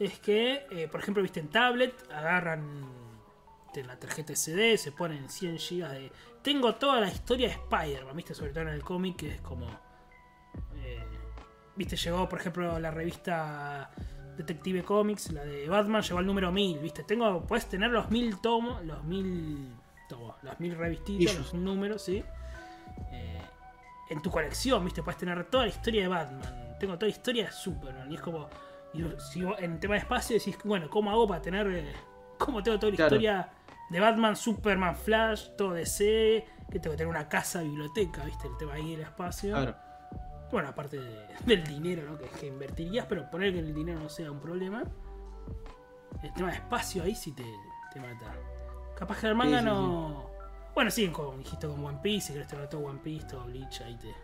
[0.00, 3.09] es que, eh, por ejemplo, viste en tablet, agarran
[3.72, 6.12] de la tarjeta SD, se ponen 100 GB de...
[6.42, 9.66] Tengo toda la historia de Spider-Man, viste, sobre todo en el cómic, que es como...
[10.76, 11.04] eh,
[11.76, 13.90] viste, llegó, por ejemplo, la revista
[14.36, 17.02] Detective Comics, la de Batman, llegó al número 1000, viste.
[17.04, 19.74] Tengo, puedes tener los 1000 tomos, los 1000
[20.08, 22.24] tomos, las 1000 revistitas, los números, sí.
[23.12, 23.40] Eh,
[24.10, 26.76] en tu colección, viste, puedes tener toda la historia de Batman.
[26.80, 28.10] Tengo toda la historia de Superman.
[28.10, 28.48] Y es como,
[28.94, 31.92] y si vos en tema de espacio decís, bueno, ¿cómo hago para tener, eh,
[32.38, 33.14] cómo tengo toda la Claro.
[33.16, 33.48] historia
[33.90, 36.44] de Batman, Superman, Flash, todo DC?
[36.70, 39.50] Que tengo que tener una casa, biblioteca, viste, el tema ahí del espacio.
[39.54, 39.74] Claro.
[40.50, 42.18] Bueno, aparte de- del dinero ¿no?
[42.18, 44.82] que, que invertirías, pero poner que el dinero no sea un problema.
[46.22, 47.44] El tema de espacio ahí sí te,
[47.92, 48.34] te mata.
[48.96, 50.30] Capaz que el manga Sí, sí, no.
[50.74, 53.80] Bueno, sí, como dijiste con One Piece, si querés tener todo One Piece, todo Bleach,
[53.82, 54.14] ahí te.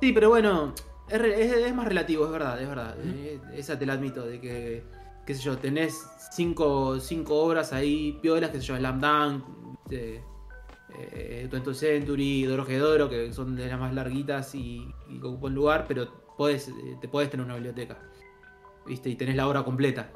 [0.00, 0.74] Sí, pero bueno,
[1.08, 1.20] es-
[1.52, 2.94] es más relativo, es verdad, es verdad.
[3.02, 4.84] Eh, esa te la admito, de que,
[5.26, 9.44] qué sé yo, tenés cinco, cinco obras ahí, piolas, qué sé yo, Slam Dunk,
[9.90, 10.22] eh,
[10.98, 15.84] eh, 20th Century, Doro que son de las más larguitas y, y que ocupan lugar,
[15.88, 17.98] pero podés, eh, te podés tener una biblioteca,
[18.86, 19.10] ¿viste?
[19.10, 20.10] Y tenés la obra completa.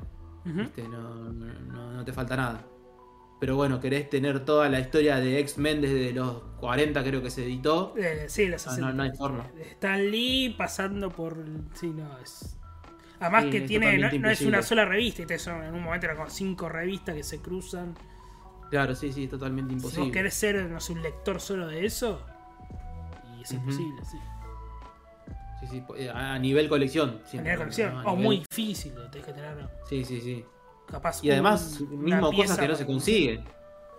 [0.44, 0.82] ¿viste?
[0.88, 2.66] No, no, te falta nada.
[3.40, 7.44] Pero bueno, querés tener toda la historia de X-Men desde los 40 creo que se
[7.44, 7.94] editó.
[7.96, 8.88] Eh, sí, los Ah, 60.
[8.90, 9.50] no, no hay forma.
[9.72, 11.36] Stan Lee pasando por.
[11.74, 12.59] Sí, no, es.
[13.20, 15.38] Además Sí, que tiene, no, es una sola revista.
[15.38, 17.94] Son- en un momento eran como cinco revistas que se cruzan.
[18.70, 20.04] Claro, sí, sí, es totalmente Si imposible.
[20.06, 22.24] vos querés ser, no sé, un lector solo de eso,
[23.36, 24.18] y es imposible, sí.
[25.60, 27.20] Sí, sí, eh, a nivel colección.
[27.26, 27.92] sí, A nivel colección.
[27.94, 30.44] no, a o nivel- muy difícil, lo tenés que tener Sí, sí, sí.
[30.86, 31.22] capaz.
[31.22, 33.44] Y además, un- mismo cosas que no se consiguen.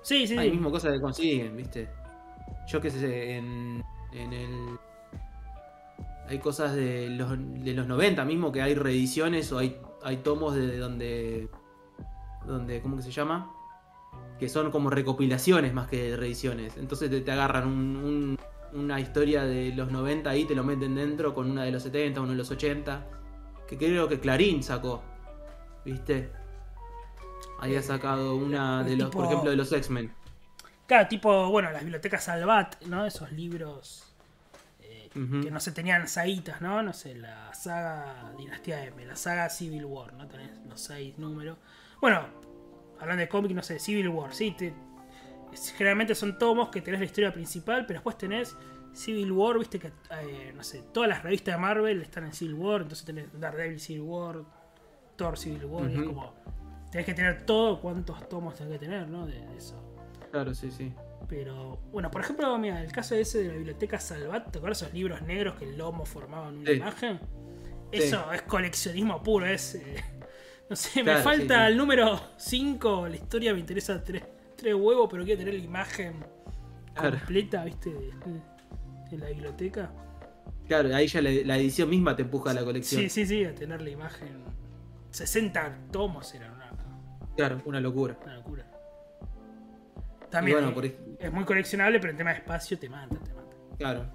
[0.01, 0.51] Sí, sí, Hay sí.
[0.55, 1.89] mismo cosas que consiguen, ¿viste?
[2.67, 4.78] Yo qué sé, en, en el...
[6.28, 10.55] Hay cosas de los, de los 90 mismo que hay reediciones o hay, hay tomos
[10.55, 11.49] de donde...
[12.45, 13.51] donde ¿Cómo que se llama?
[14.39, 16.78] Que son como recopilaciones más que reediciones.
[16.78, 18.38] Entonces te, te agarran un- un-
[18.74, 22.22] una historia de los 90 ahí, te lo meten dentro con una de los 70,
[22.22, 23.05] una de los 80.
[23.67, 25.03] Que creo que Clarín sacó.
[25.84, 26.32] ¿Viste?
[27.59, 30.13] Había Eh, sacado una el de los, por ejemplo, de los X-Men.
[30.88, 33.05] Claro, tipo, bueno, las bibliotecas Salvat, ¿no?
[33.05, 34.11] Esos libros
[35.41, 36.82] que no se tenían saguitas, ¿no?
[36.82, 40.28] No sé, la saga Dinastía M, la saga Civil War, ¿no?
[40.28, 41.57] Tenés los seis números.
[41.99, 42.26] Bueno,
[42.99, 44.74] hablando de cómic, no sé, Civil War, sí, te-
[45.51, 48.55] es- generalmente son tomos que tenés la historia principal, pero después tenés
[48.93, 49.88] Civil War, viste que,
[50.22, 53.80] eh, no sé, todas las revistas de Marvel están en Civil War, entonces tenés Daredevil
[53.80, 54.38] Civil War,
[55.18, 56.34] Thor Civil War, y es como,
[56.91, 59.26] tenés que tener todo cuántos tomos tenés que tener, ¿no?
[59.28, 59.76] De, de eso.
[60.32, 60.93] Claro, sí, sí.
[61.32, 64.93] Pero, bueno, por ejemplo, mira, el caso ese de la biblioteca Salvat, ¿te acuerdas esos
[64.93, 66.75] libros negros que el lomo formaba en una Sí.
[66.75, 67.19] imagen?
[67.93, 67.97] Sí.
[67.99, 69.75] Eso es coleccionismo puro, es.
[69.75, 69.95] eh,
[70.69, 74.23] no sé, Claro, me falta sí, el número 5, la historia me interesa tres,
[74.57, 76.15] tres huevos, pero quiero tener la imagen
[76.95, 77.17] Claro.
[77.17, 77.91] completa, ¿viste?
[79.09, 79.89] En la biblioteca.
[80.67, 83.03] Claro, ahí ya la, la edición misma te empuja a la colección.
[83.03, 84.43] Sí, sí, sí, a tener la imagen.
[85.11, 86.71] 60 tomos era una,
[87.38, 88.17] Claro, una locura.
[88.21, 88.65] una locura.
[90.32, 93.34] También bueno, por ej- es muy coleccionable, pero en tema de espacio te mata, te
[93.34, 93.55] mata.
[93.77, 94.05] Claro.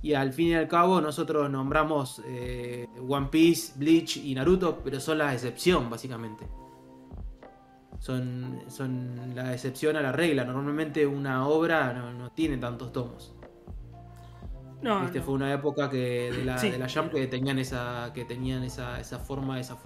[0.00, 4.98] Y al fin y al cabo nosotros nombramos eh, One Piece, Bleach y Naruto, pero
[4.98, 6.48] son la excepción, básicamente.
[7.98, 10.44] Son, son la excepción a la regla.
[10.44, 13.34] Normalmente una obra no, no tiene tantos tomos.
[14.82, 15.22] No, no.
[15.22, 16.70] Fue una época que de la, Sí.
[16.70, 19.78] de la Jump que tenían esa, que tenían esa, esa forma, esa,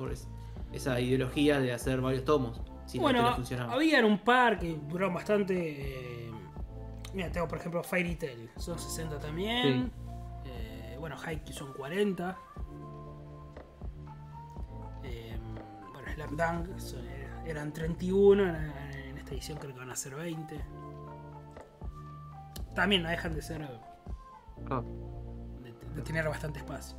[0.72, 2.62] esa ideología de hacer varios tomos.
[2.86, 3.72] Si bueno, funcionaba.
[3.74, 6.26] habían un par que duraron bastante.
[6.28, 6.30] eh,
[7.14, 9.90] mira, tengo por ejemplo Fairy Tail, son 60 también.
[10.44, 12.36] Eh, bueno, Haikyuu son 40.
[15.02, 15.36] Eh,
[15.92, 17.04] bueno, Slam Dunk son-
[17.44, 20.60] eran 31, en, esta edición creo que van a ser 20.
[22.74, 23.62] También no dejan de ser.
[24.70, 24.82] Ah.
[25.62, 26.96] de, de tener bastante espacio.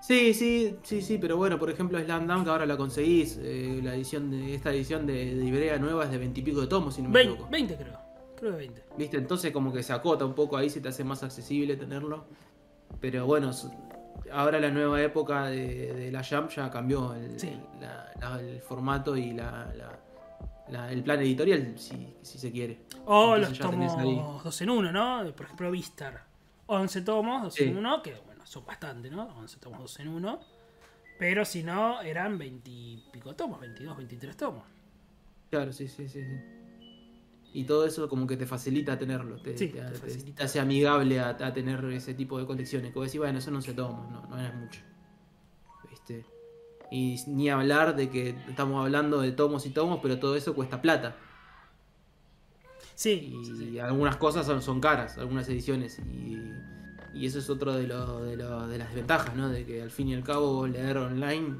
[0.00, 0.34] Sí.
[0.34, 3.38] Sí, sí, sí, pero bueno, por ejemplo, Slam Dunk ahora la conseguís.
[3.42, 6.60] eh, la edición de esta edición de, de Ibrea nueva es de 20 y pico
[6.60, 7.50] de tomos, si no me 20, equivoco.
[7.52, 7.98] 20 creo.
[8.36, 8.82] Creo que 20.
[8.96, 9.16] ¿Viste?
[9.18, 12.24] Entonces como que se acota un poco ahí, se te hace más accesible tenerlo.
[13.00, 13.50] Pero bueno,
[14.32, 17.52] ahora la nueva época de, de la Jump ya cambió el, Sí.
[17.80, 19.98] la- la- el formato y la, la-
[20.70, 22.80] la- el plan editorial, si, si se quiere.
[23.06, 25.32] O Entonces los tomos 2 en 1, ¿no?
[25.34, 26.24] Por ejemplo, Vistar.
[26.66, 27.76] 11 tomos, 2 en.
[27.78, 28.14] 1, que
[28.50, 29.28] son bastante, ¿no?
[29.36, 30.40] 11 tomos, 2 en 1.
[31.20, 34.64] Pero si no, eran 20 y pico tomos, 22, 23 tomos.
[35.50, 36.24] Claro, sí, sí, sí.
[36.24, 36.40] sí.
[37.52, 40.36] Y todo eso como que te facilita tenerlo, te, Sí, te- te te- facilita.
[40.38, 42.92] te hace amigable a, a tener ese tipo de colecciones.
[42.92, 44.80] Como decís, bueno, eso no se toma, no, no es mucho.
[45.88, 46.24] ¿Viste?
[46.90, 50.82] Y ni hablar de que estamos hablando de tomos y tomos, pero todo eso cuesta
[50.82, 51.14] plata.
[52.96, 53.78] Sí, Y sí, sí.
[53.78, 55.98] algunas cosas son, son caras, algunas ediciones.
[56.00, 56.52] Y,
[57.14, 59.48] y eso es otro de, lo- de, lo- de las desventajas, ¿no?
[59.48, 61.56] De que al fin y al cabo vos leer online,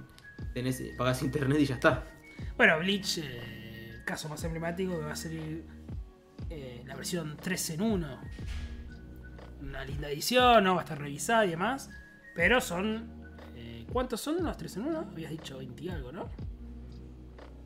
[0.55, 2.05] tenés, pagás internet y ya está.
[2.57, 5.33] Bueno, Bleach, eh, caso más emblemático que va a ser
[6.51, 8.19] eh, la versión 3 en 1.
[9.63, 10.75] Una linda edición, ¿no?
[10.75, 11.91] Va a estar revisada y demás.
[12.35, 13.11] Pero son.
[13.57, 14.99] eh, ¿Cuántos son los 3 en 1?
[15.13, 16.29] Habías dicho 20 y algo, ¿no?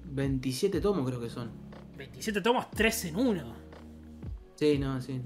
[0.06, 1.50] 27 tomos creo que son.
[1.96, 3.54] 27 tomos, 3 en 1.
[4.56, 5.20] Sí, no, sí.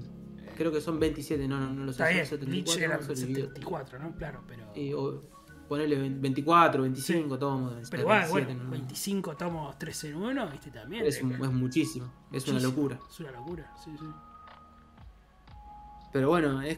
[0.59, 2.03] Creo que son 27, no, no, no lo sé.
[2.03, 3.41] Está bien, son Bleach 74, eran no sé, olvidé.
[3.43, 4.11] 74, ¿no?
[4.17, 4.63] Claro, pero.
[4.75, 5.21] Sí, o
[5.69, 7.89] ponele 24, 25 tomos.
[7.89, 8.71] Pero igual, 27, bueno, no, no.
[8.71, 10.71] 25 tomos 3 en 1, ¿viste?
[10.71, 11.05] También.
[11.05, 12.99] Es, un- es muchísimo, es una locura.
[13.09, 14.05] Es una locura, sí, sí.
[16.11, 16.77] Pero bueno, es,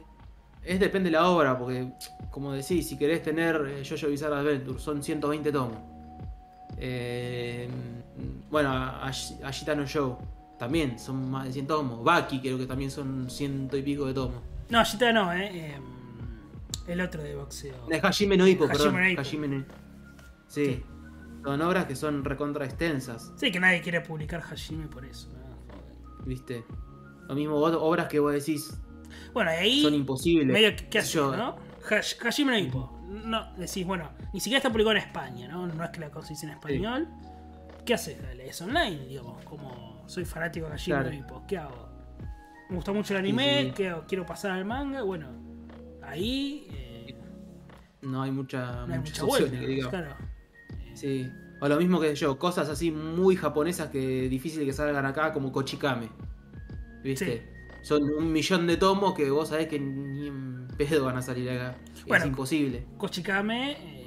[0.64, 1.92] es depende de la obra, porque
[2.30, 5.78] como decís, si querés tener eh, Jojo Bizarre Adventure, son 120 tomos.
[6.78, 7.68] Eh,
[8.52, 10.18] bueno, a, a Gitano Show
[10.62, 12.04] también son más de 100 tomos.
[12.04, 14.44] Baki creo que también son ciento y pico de tomos.
[14.70, 15.74] No, Gita no, ¿eh?
[15.74, 15.82] Em,
[16.88, 17.88] el otro de boxeo.
[17.88, 19.02] De Hajime no Ippo, Hajime perdón.
[19.02, 19.22] no Ippo.
[19.22, 19.66] Hajime no-
[20.48, 20.66] Sí.
[20.66, 20.84] Sí.
[21.44, 26.26] Son obras que son recontra extensas, Sí, que nadie quiere publicar Hajime por eso, ¿no?
[26.28, 26.64] ¿viste?
[27.28, 28.80] Lo mismo obras que vos decís
[29.34, 29.82] Bueno, ahí.
[29.82, 30.54] son imposibles.
[30.54, 31.56] medio que, ¿qué Qué sé haces, yo, no?
[31.90, 33.00] Hash- Hajime no Ippo.
[33.26, 35.66] No, decís, bueno, ni siquiera está publicado en España, ¿no?
[35.66, 37.08] No es que la conseguís en español.
[37.84, 38.18] ¿Qué haces?
[38.38, 39.44] Lees online, digamos.
[39.44, 41.14] Como soy fanático de Hajime Claro.
[41.16, 41.44] Ippo.
[41.48, 41.90] ¿Qué hago?
[42.70, 45.02] Me gusta mucho el anime, quiero pasar al manga.
[45.04, 45.28] Bueno,
[46.02, 46.68] ahí.
[46.72, 47.16] eh,
[48.02, 49.60] No hay mucha, no hay mucha vuelta.
[49.60, 49.80] que.
[49.90, 50.16] Claro.
[50.94, 51.30] Sí.
[51.62, 55.52] O lo mismo que yo, cosas así muy japonesas que difícil que salgan acá, como
[55.52, 56.10] Kochikame.
[57.04, 57.48] ¿Viste?
[57.84, 61.50] Son un millón de tomos que vos sabés que ni en pedo van a salir
[61.50, 61.76] acá.
[62.08, 62.24] Bueno.
[62.24, 62.86] es imposible.
[62.98, 64.06] Kochikame eh,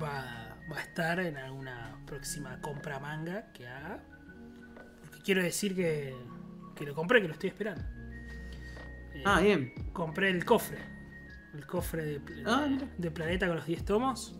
[0.00, 4.02] va, va a estar en alguna próxima compra manga que haga.
[5.28, 6.14] Quiero decir que,
[6.74, 7.82] que lo compré, que lo estoy esperando.
[9.12, 9.74] Eh, Ah, bien.
[9.92, 10.78] compré el cofre.
[11.52, 12.66] El cofre de, Ah,
[12.96, 14.34] de Planeta con los 10 tomos.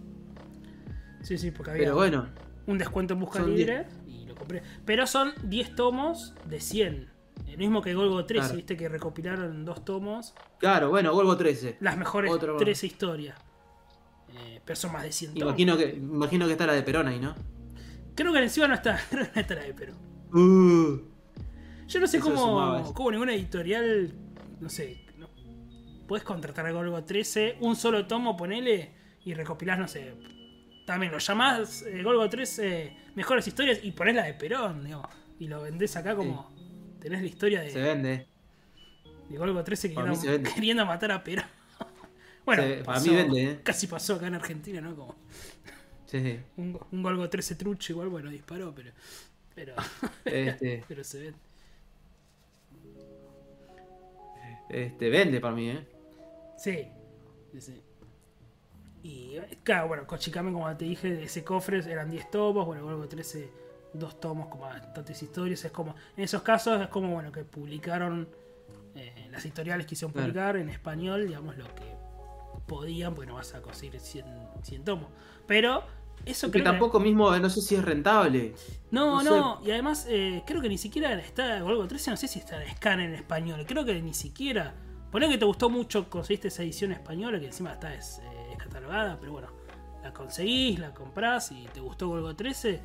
[1.21, 2.29] Sí, sí, porque había Pero bueno,
[2.67, 4.63] un descuento en busca libre y lo compré.
[4.87, 6.95] Pero son 10 tomos de 100.
[7.47, 8.57] Eh, lo mismo que Golgo 13, Claro.
[8.57, 11.77] viste que recopilaron dos tomos Claro, bueno, Golgo 13.
[11.81, 13.39] las mejores Otro- 13 historias.
[14.31, 15.49] Eh, pero son más de 100 tomos.
[15.49, 17.35] Imagino que, imagino que está la de Perón ahí, ¿no?
[18.15, 19.93] Creo que encima no está, no está la de Perú.
[20.33, 20.99] Uh,
[21.89, 24.13] Yo no sé cómo, cómo ninguna editorial,
[24.61, 25.29] no sé, no,
[26.07, 28.91] puedes contratar a Golgo 13, un solo tomo, ponele,
[29.25, 30.15] y recopilás, no sé,
[30.87, 35.07] también lo llamás eh, Golgo 13 mejores historias y ponés la de Perón, digamos,
[35.39, 36.51] y lo vendés acá como
[37.01, 38.27] tenés la historia se de, vende.
[39.31, 40.51] de Golgo 13 que Para mí era se vende.
[40.53, 41.45] queriendo matar a Perón.
[42.45, 43.61] bueno, Se- para pasó- mí vende, ¿eh?
[43.63, 44.95] casi pasó acá en Argentina, ¿no?
[44.95, 45.15] Como
[46.07, 46.39] Sí, sí.
[46.57, 48.93] un, un Golgo 13 trucho, igual, bueno, disparó, pero,
[49.59, 49.75] pero,
[50.25, 51.39] Este, pero se vende.
[54.69, 55.87] este, vende para mí, ¿eh?
[56.57, 56.87] Sí,
[57.59, 57.83] sí.
[59.03, 63.51] Y claro, bueno, Kochikame, como te dije, ese cofre eran 10 tomos, bueno, Golgo 13,
[63.95, 65.65] dos tomos, como bastantes historias.
[65.65, 68.29] Es como, en esos casos es como, bueno, que publicaron
[68.95, 70.27] eh, las editoriales quisieron Claro.
[70.27, 71.97] publicar en español, digamos, lo que
[72.67, 74.27] podían, porque no vas a conseguir 100,
[74.63, 75.09] 100 tomos.
[75.47, 75.85] Pero
[76.27, 78.55] eso Que tampoco mismo, no sé si es rentable.
[78.91, 82.29] no, No no, y además eh, creo que ni siquiera está Golgo 13, no sé
[82.29, 84.75] si está en scan en español, creo que ni siquiera.
[85.11, 88.59] Poné que te gustó mucho, conseguiste esa edición española que encima está es, eh, es
[88.59, 89.49] catalogada, pero bueno,
[90.03, 92.81] la conseguís, la comprás y te gustó Golgo 13,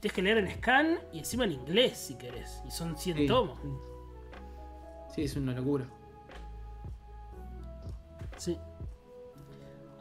[0.00, 3.26] tienes que leer en scan y encima en inglés si querés, y son 100 Sí.
[3.26, 3.58] tomos.
[5.14, 5.86] Sí, es una locura.
[8.36, 8.58] Sí.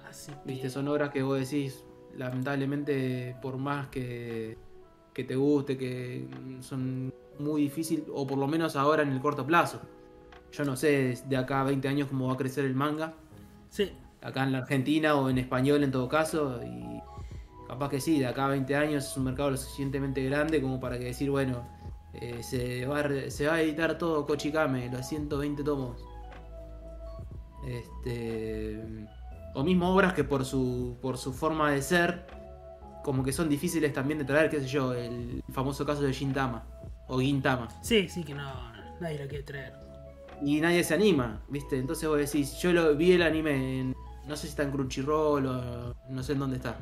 [0.10, 0.38] Así que.
[0.52, 1.84] Viste, son obras que vos decís,
[2.18, 4.58] lamentablemente, por más que,
[5.14, 6.28] que te guste, que
[6.62, 9.82] son muy difíciles, o por lo menos ahora en el corto plazo.
[10.52, 13.14] Yo no sé de acá a 20 años cómo va a crecer el manga,
[13.72, 13.90] Sí,
[14.22, 17.02] acá en la Argentina o en español en todo caso, y
[17.70, 20.78] capaz que sí, de acá a 20 años es un mercado lo suficientemente grande como
[20.78, 21.66] para que decir, bueno,
[22.14, 26.04] eh, se, va a, se va a editar todo Kochikame, los 120 tomos.
[27.66, 29.08] Este.
[29.54, 32.26] O mismo obras que por su, por su forma de ser,
[33.04, 36.64] como que son difíciles también de traer, qué sé yo, el famoso caso de Gintama
[37.08, 37.68] o Gintama.
[37.82, 38.50] sí, sí, que no,
[39.02, 39.74] nadie lo quiere traer.
[40.44, 41.78] Y nadie se anima, ¿viste?
[41.78, 43.96] Entonces vos decís, yo lo vi el anime en.
[44.28, 46.78] No sé si está en Crunchyroll o no sé en dónde está.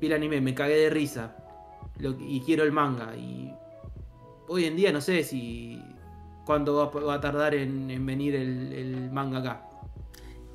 [0.00, 1.36] Vi el anime, me cagué de risa.
[1.98, 3.14] Lo- y quiero el manga.
[3.16, 3.52] Y
[4.48, 5.80] hoy en día no sé si.
[6.44, 9.62] cuándo va, va a tardar en, en venir el, el manga acá.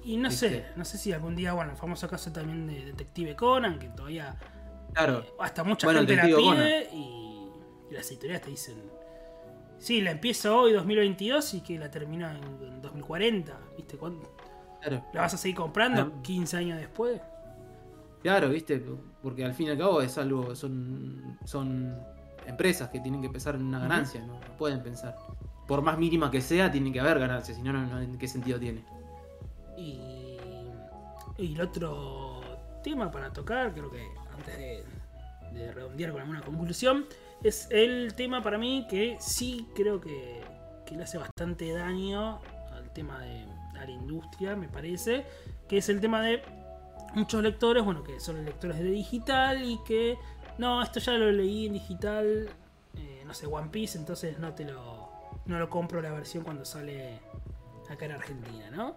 [0.04, 3.36] Y no sé, no sé si algún día, bueno, el famoso caso también de Detective
[3.36, 4.36] Conan, que todavía
[4.94, 7.50] Claro, Eh, hasta mucha Bueno, gente la pide y,
[7.90, 8.76] y las editoriales te dicen
[9.78, 13.98] sí, la empiezo hoy 2022 y que la termina en, en 2040 ¿viste?
[13.98, 14.30] ¿Cuándo?
[14.82, 15.04] claro.
[15.14, 16.22] ¿La vas a seguir comprando Ah.
[16.24, 17.22] 15 años después?
[18.22, 18.84] Claro, ¿viste?
[19.24, 20.56] Porque al fin y al cabo es algo.
[20.56, 21.98] Son, son
[22.46, 24.34] empresas que tienen que pensar en una ganancia, ¿no?
[24.40, 25.16] No pueden pensar.
[25.68, 28.28] Por más mínima que sea, tiene que haber ganancias, si no, no, no, ¿en qué
[28.28, 28.84] sentido tiene?
[29.82, 32.42] Y, y el otro
[32.84, 34.84] tema para tocar, creo que antes de,
[35.54, 37.06] de redondear con alguna conclusión,
[37.44, 40.42] es el tema para mí que sí creo que,
[40.86, 42.40] que le hace bastante daño
[42.74, 43.46] al tema de
[43.80, 45.26] a la industria, me parece,
[45.68, 46.44] que es el tema de
[47.16, 50.18] muchos lectores, bueno, que son lectores de digital y que,
[50.58, 52.50] no, esto ya lo leí en digital,
[52.96, 55.10] eh, no sé, One Piece, entonces no te lo,
[55.46, 57.20] no lo compro la versión cuando sale
[57.90, 58.96] acá en Argentina, ¿no?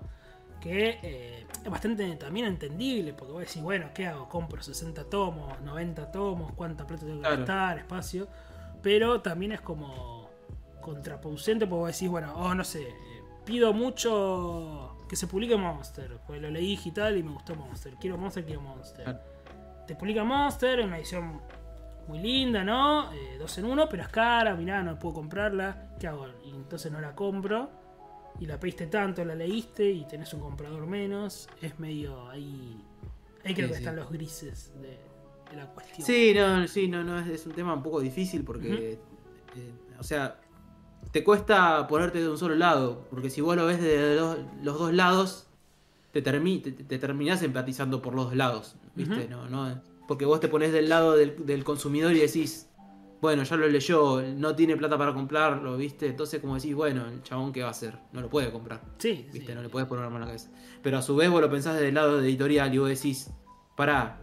[0.61, 4.29] Que eh, es bastante también entendible, porque vos decís, bueno, ¿qué hago?
[4.29, 7.37] Compro 60 tomos, 90 tomos, ¿cuánta plata tengo que Claro.
[7.39, 7.79] gastar?
[7.79, 8.29] Espacio.
[8.83, 10.29] Pero también es como
[10.81, 12.95] contraproducente, porque vos decís, bueno, oh, no sé, eh,
[13.45, 17.95] pido mucho que se publique Monster, pues lo leí digital y me gustó Monster.
[18.01, 19.05] Quiero Monster, quiero Monster.
[19.05, 19.21] Claro.
[19.87, 21.41] Te publica Monster en una edición
[22.09, 23.13] muy linda, ¿no?
[23.13, 25.95] Eh, dos en uno, pero es cara, mirá, no puedo comprarla.
[25.99, 26.27] ¿Qué hago?
[26.45, 27.71] Y entonces no la compro.
[28.41, 31.49] Y la pediste tanto, la leíste y tenés un comprador menos.
[31.63, 32.81] Es medio ahí.
[33.45, 33.83] Ahí creo Sí, que sí.
[33.83, 34.99] están los grises de,
[35.51, 36.07] de la cuestión.
[36.07, 38.99] Sí, no, sí, no, no, es, es un tema un poco difícil porque,
[39.57, 40.41] eh, o sea,
[41.13, 44.79] te cuesta ponerte de un solo lado, porque si vos lo ves de los, los
[44.79, 45.47] dos lados,
[46.13, 49.29] te, termi- te, te terminás empatizando por los dos lados, ¿viste?
[49.29, 52.69] No, no, porque vos te pones del lado del, del consumidor y decís,
[53.25, 56.09] bueno, ya lo leyó, no tiene plata para comprarlo, ¿viste?
[56.09, 58.83] Entonces como decís, bueno, el chabón qué va a hacer, no lo puede comprar.
[58.99, 59.47] Sí, ¿Viste?
[59.47, 59.55] sí.
[59.55, 60.51] No le podés poner una mano en la cabeza.
[60.83, 63.31] Pero a su vez vos lo pensás desde el lado de editorial y vos decís,
[63.79, 64.21] pará,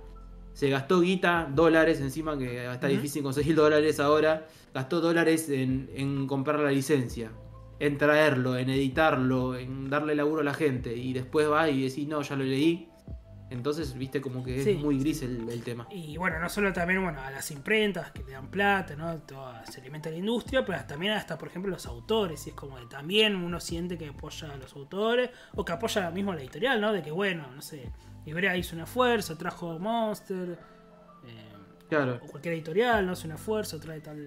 [0.54, 6.28] se gastó guita, dólares encima, que está difícil conseguir dólares ahora, gastó dólares en, en
[6.28, 7.32] comprar la licencia,
[7.80, 12.08] en traerlo, en editarlo, en darle laburo a la gente, y después va y decís,
[12.08, 12.88] no, ya lo leí,
[13.52, 15.86] Entonces, viste, como que es muy gris el, el tema.
[15.91, 19.18] Y bueno, no solo también bueno, a las imprentas que le dan plata, ¿no?
[19.24, 22.47] Todo, se alimenta la industria, pero también hasta, por ejemplo, los autores.
[22.47, 26.10] Y es como que también uno siente que apoya a los autores o que apoya
[26.12, 26.93] mismo a la editorial, ¿no?
[26.93, 27.91] De que, bueno, no sé,
[28.26, 30.58] Ibrea hizo un esfuerzo, trajo Monster,
[31.28, 31.54] eh,
[31.89, 32.20] Claro.
[32.24, 33.12] o cualquier editorial, ¿no?
[33.12, 34.18] Hace un esfuerzo, trae tal.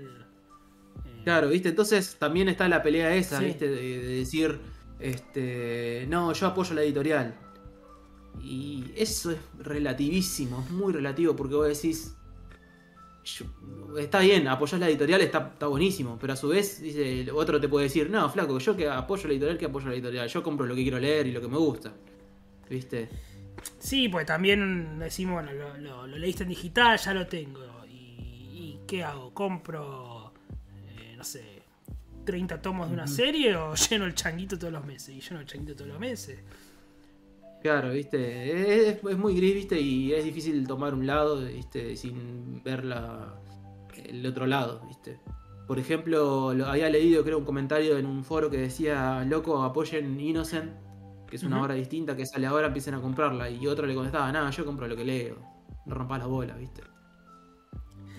[1.07, 1.71] eh, Claro, ¿viste?
[1.71, 3.47] Entonces también está la pelea esa, Sí.
[3.47, 3.69] ¿viste?
[3.69, 4.61] De, de decir,
[5.01, 7.35] este, no, yo apoyo la editorial.
[8.43, 12.15] Y eso es relativísimo, es muy relativo, porque vos decís,
[13.25, 13.47] yo-
[13.99, 17.61] está bien, apoyás la editorial, está, está buenísimo, pero a su vez, dice, el otro
[17.61, 20.43] te puede decir, no, flaco, yo que apoyo la editorial, que apoyo la editorial, yo
[20.43, 21.93] compro lo que quiero leer y lo que me gusta.
[22.69, 23.09] ¿Viste?
[23.79, 27.61] Sí, pues también decimos, bueno, lo, lo- lo leíste en digital, ya lo tengo.
[27.89, 29.33] ¿Y, y qué hago?
[29.33, 30.35] ¿Compro,
[30.99, 31.63] eh, no sé,
[32.27, 35.11] 30 tomos de una serie o lleno el changuito todos los meses?
[35.15, 36.41] Y lleno el changuito todos los meses.
[37.65, 42.63] Claro, viste, es, es muy gris, viste, y es difícil tomar un lado, viste, sin
[42.63, 43.41] ver la,
[44.05, 45.19] el otro lado, viste.
[45.67, 50.21] Por ejemplo, lo- había leído, creo, un comentario en un foro que decía, loco, apoyen
[50.21, 50.73] Innocent,
[51.27, 51.65] que es una Ujú.
[51.65, 53.49] obra distinta, que sale ahora, empiecen a comprarla.
[53.49, 55.37] Y otro le contestaba, nada, yo compro lo que leo,
[55.87, 56.83] no rompas la bola, viste.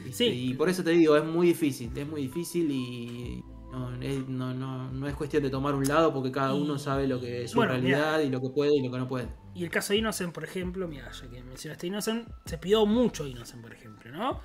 [0.04, 0.32] ¿Viste?
[0.32, 0.50] Sí.
[0.50, 3.43] Y por eso te digo, es muy difícil, es muy difícil y
[3.76, 6.78] no es, no, no, no es cuestión de tomar un lado porque cada Y- uno
[6.80, 9.08] sabe lo que es su bueno, realidad y lo que puede y lo que no
[9.08, 9.28] puede.
[9.54, 13.26] Y el caso de Innocent, por ejemplo, mira, ya que mencionaste Innocent, se pidió mucho
[13.28, 14.40] Innocent, por ejemplo, ¿no?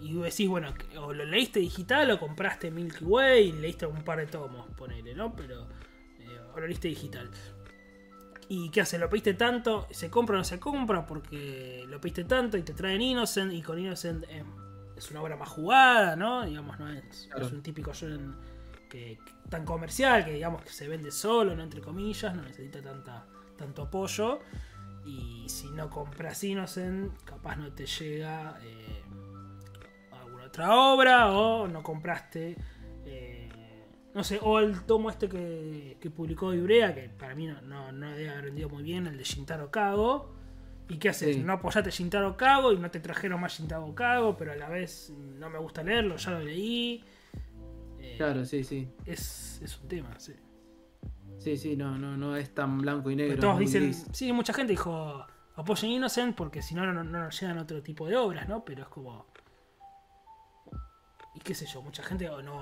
[0.00, 4.18] Y decís, bueno, o lo leíste digital o compraste Milky Way y leíste un par
[4.18, 5.34] de tomos, ponele, ¿no?
[5.34, 5.62] Pero,
[6.20, 7.28] eh, o lo leíste digital.
[8.50, 8.98] ¿Y qué hace?
[8.98, 9.86] ¿Lo pediste tanto?
[9.90, 11.06] ¿Se compra o no se compra?
[11.06, 14.42] Porque lo pediste tanto y te traen Innocent y con Innocent eh,
[14.96, 16.46] es una obra más jugada, ¿no?
[16.46, 17.46] Digamos, no es, Claro.
[17.46, 18.47] es un típico shonen que,
[18.88, 19.18] que-
[19.48, 23.26] tan comercial que digamos que se vende solo, no entre comillas, no necesita tanta,
[23.56, 24.40] tanto apoyo.
[25.06, 29.02] Y si no compras Innocent, capaz no te llega eh,
[30.12, 32.56] alguna otra obra o no compraste.
[33.06, 33.48] eh,
[34.14, 37.92] no sé, o el tomo este que, que publicó Ibrea, que para mí no, no,
[37.92, 40.34] no debe haber vendido muy bien, el de Shintaro Kago.
[40.90, 41.36] ¿Y qué haces?
[41.36, 41.42] Sí.
[41.42, 45.10] No apoyaste Shintaro Kago y no te trajeron más Shintaro Kago, pero a la vez
[45.38, 47.04] no me gusta leerlo, ya lo leí.
[48.12, 48.88] Eh, Claro, sí, sí.
[49.06, 50.32] es, es un tema, sí.
[51.38, 53.38] Sí, sí, no, no, no es tan blanco y negro.
[53.40, 54.06] Todos dicen, gris.
[54.12, 55.24] sí, mucha gente dijo
[55.56, 58.64] apoyen Innocent porque si no, no, no nos llegan otro tipo de obras, ¿no?
[58.64, 59.26] Pero es como.
[61.34, 62.60] Y qué sé yo, mucha gente o no,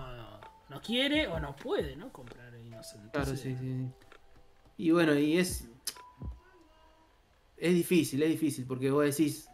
[0.69, 2.13] no quiere o no puede, ¿no?
[2.13, 3.11] Comprar Innocent.
[3.13, 3.91] Claro, Entonces, sí, sí, sí.
[4.79, 5.69] Y bueno, y es.
[7.57, 9.49] Es difícil, es difícil, porque vos decís.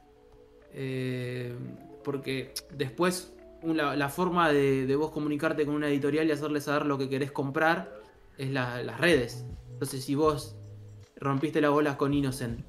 [0.72, 1.56] eh,
[2.02, 3.32] porque después
[3.64, 7.08] la, la forma de, de vos comunicarte con una editorial y hacerle saber lo que
[7.08, 7.92] querés comprar
[8.38, 9.44] es la- las redes.
[9.72, 10.56] Entonces, si vos
[11.16, 12.60] rompiste las bolas con Innocent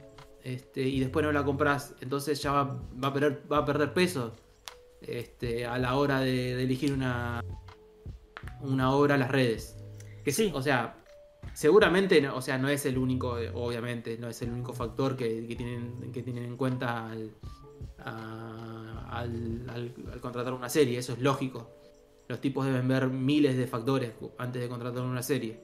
[0.43, 3.93] este, y después no la comprás, entonces ya va, va a, perder, va a perder
[3.93, 4.33] peso
[5.01, 7.41] este, a la hora de, de elegir una,
[8.61, 9.77] una obra a las redes.
[10.23, 10.51] Que Sí.
[10.53, 10.95] O sea,
[11.53, 15.15] seguramente, no- o sea, no es el único, eh, obviamente, no es el único factor
[15.15, 17.11] que, que tienen, que tienen en cuenta
[17.99, 21.69] a- al- al- al contratar una serie, eso es lógico.
[22.27, 25.59] Los tipos deben ver miles de factores antes de contratar una serie.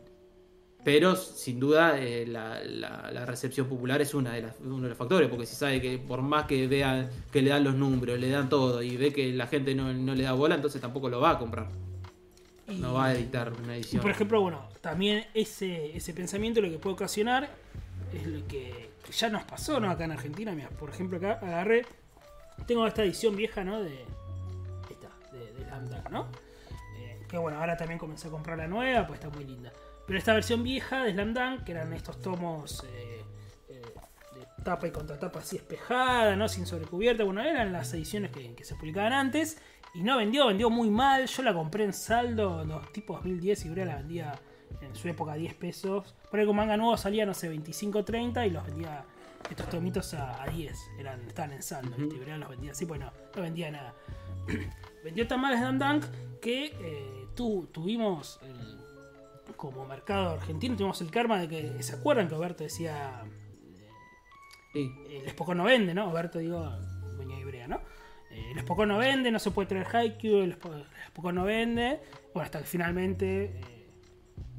[0.84, 4.90] Pero sin duda eh, la, la- la recepción popular es una de las- uno de
[4.90, 8.18] los factores, porque si sabe que por más que vean que le dan los números,
[8.20, 11.10] le dan todo y ve que la gente no, no le da bola, entonces tampoco
[11.10, 11.68] lo va a comprar.
[12.68, 14.02] y- No va a editar una Y edición.
[14.02, 17.50] por ejemplo, bueno, también ese, ese pensamiento lo que puede ocasionar
[18.14, 19.90] es lo que, que ya nos pasó, ¿no?
[19.90, 21.86] Acá en Argentina, mira, por ejemplo, acá agarré,
[22.66, 23.82] tengo esta edición vieja, ¿no?
[23.82, 24.06] De
[24.90, 26.28] esta, de, de Slam Dunk, ¿no?
[26.98, 29.72] Eh, que bueno, ahora también comencé a comprar la nueva, pues está muy linda.
[30.06, 33.24] Pero esta versión vieja de Slam Dunk, que eran estos tomos eh,
[33.70, 33.82] eh,
[34.36, 36.50] de tapa y contratapa así espejada, ¿no?
[36.50, 39.58] Sin sobrecubierta, bueno, eran las ediciones que, que se publicaban antes.
[39.94, 41.26] Y no vendió, vendió muy mal.
[41.26, 44.40] Yo la compré en saldo, los tipos 2010 y la vendía
[44.82, 46.16] en su época a 10 pesos.
[46.30, 49.06] Por ahí con manga nuevo salía, no sé, 25, 30 y los vendía
[49.50, 50.78] estos tomitos a, a 10.
[51.00, 53.94] Eran, estaban en saldo, Urea los vendía así, pues no, vendía nada.
[55.04, 56.06] vendió tan mal Slam Dunk
[56.42, 58.80] que eh, tu- tuvimos el-
[59.56, 63.24] como mercado argentino, tuvimos el karma de que, ¿se acuerdan que Alberto decía
[64.74, 64.92] Sí.
[65.24, 66.08] el Spokon no vende, ¿no?
[66.10, 66.70] Alberto, digo,
[67.18, 67.82] de Ibrea, ¿no?
[68.30, 71.44] Eh, el Spokon no vende, no se puede traer Haikyuu, el Spo- el Spokon no
[71.46, 72.00] vende.
[72.34, 73.90] Bueno, hasta que finalmente eh,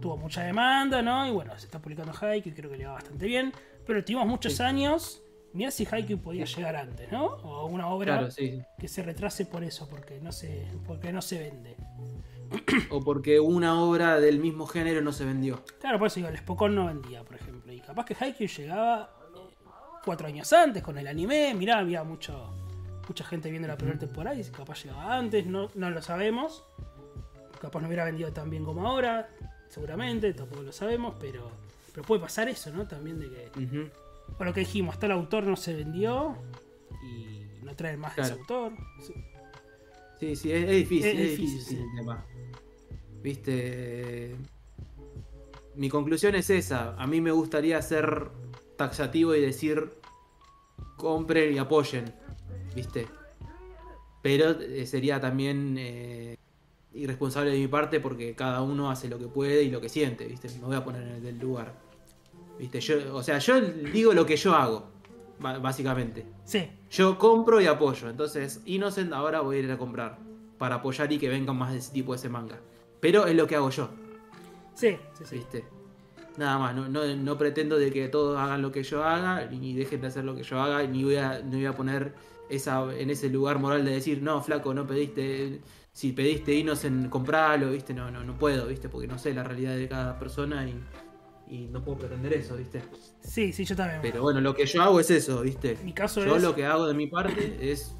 [0.00, 1.26] tuvo mucha demanda, ¿no?
[1.28, 3.52] Y bueno, se está publicando Haikyuu, creo que le va bastante bien.
[3.86, 4.62] Pero tuvimos muchos Sí.
[4.62, 5.22] años.
[5.52, 7.24] Mira si Haikyuu podía llegar antes, ¿no?
[7.26, 8.62] O una obra Claro, sí.
[8.78, 11.76] que se retrase por eso, porque no se, porque no se vende.
[12.90, 15.62] O porque una obra del mismo género no se vendió.
[15.80, 17.72] Claro, por eso digo, el Spokon no vendía, por ejemplo.
[17.72, 19.38] Y capaz que Haikyuu llegaba eh,
[20.04, 21.52] cuatro años antes con el anime.
[21.54, 22.52] Mirá, había mucho,
[23.08, 26.64] mucha gente viendo la primera temporada y capaz llegaba antes, no, no lo sabemos.
[27.60, 29.28] Capaz no hubiera vendido tan bien como ahora,
[29.68, 31.50] seguramente, tampoco lo sabemos, pero,
[31.92, 32.86] pero puede pasar eso, ¿no?
[32.86, 33.90] También de que,
[34.36, 36.36] por lo que dijimos, hasta el autor no se vendió
[37.02, 38.72] y no traen más de ese autor.
[39.06, 39.14] Sí.
[40.20, 41.82] Sí, sí, es, es difícil, Es es, difícil, difícil sí.
[41.82, 42.26] el tema.
[43.22, 44.36] Viste,
[45.76, 46.94] mi conclusión es esa.
[46.96, 48.30] A mí me gustaría ser
[48.76, 49.90] taxativo y decir
[50.96, 52.14] compren y apoyen,
[52.74, 53.06] viste.
[54.22, 56.36] Pero eh, sería también eh,
[56.94, 60.26] irresponsable de mi parte porque cada uno hace lo que puede y lo que siente,
[60.26, 60.48] viste.
[60.60, 61.74] Me voy a poner en el del lugar.
[62.58, 64.86] Viste, yo, o sea, yo digo lo que yo hago,
[65.38, 66.26] básicamente.
[66.44, 68.10] Sí, Yo compro y apoyo.
[68.10, 70.18] Entonces, Innocent ahora voy a ir a comprar.
[70.58, 72.60] Para apoyar y que vengan más de ese tipo de ese manga.
[73.00, 73.88] Pero es lo que hago yo,
[74.74, 75.36] sí, sí, sí.
[75.36, 75.64] ¿viste?
[76.36, 79.74] Nada más, no, no, no pretendo de que todos hagan lo que yo haga, ni
[79.74, 82.14] dejen de hacer lo que yo haga, ni voy a, ni voy a poner
[82.50, 85.60] esa, en ese lugar moral de decir, no, flaco, no pediste,
[85.92, 87.92] si pediste Innocent, compralo, ¿viste?
[87.94, 88.88] No, no, no puedo, ¿viste?
[88.88, 90.80] Porque no sé la realidad de cada persona y,
[91.48, 92.80] y no puedo pretender eso, ¿viste?
[93.20, 94.00] Sí, sí, yo también.
[94.02, 95.76] Pero bueno, lo que yo hago es eso, ¿viste?
[95.84, 97.94] Mi caso Yo es- lo que hago de mi parte es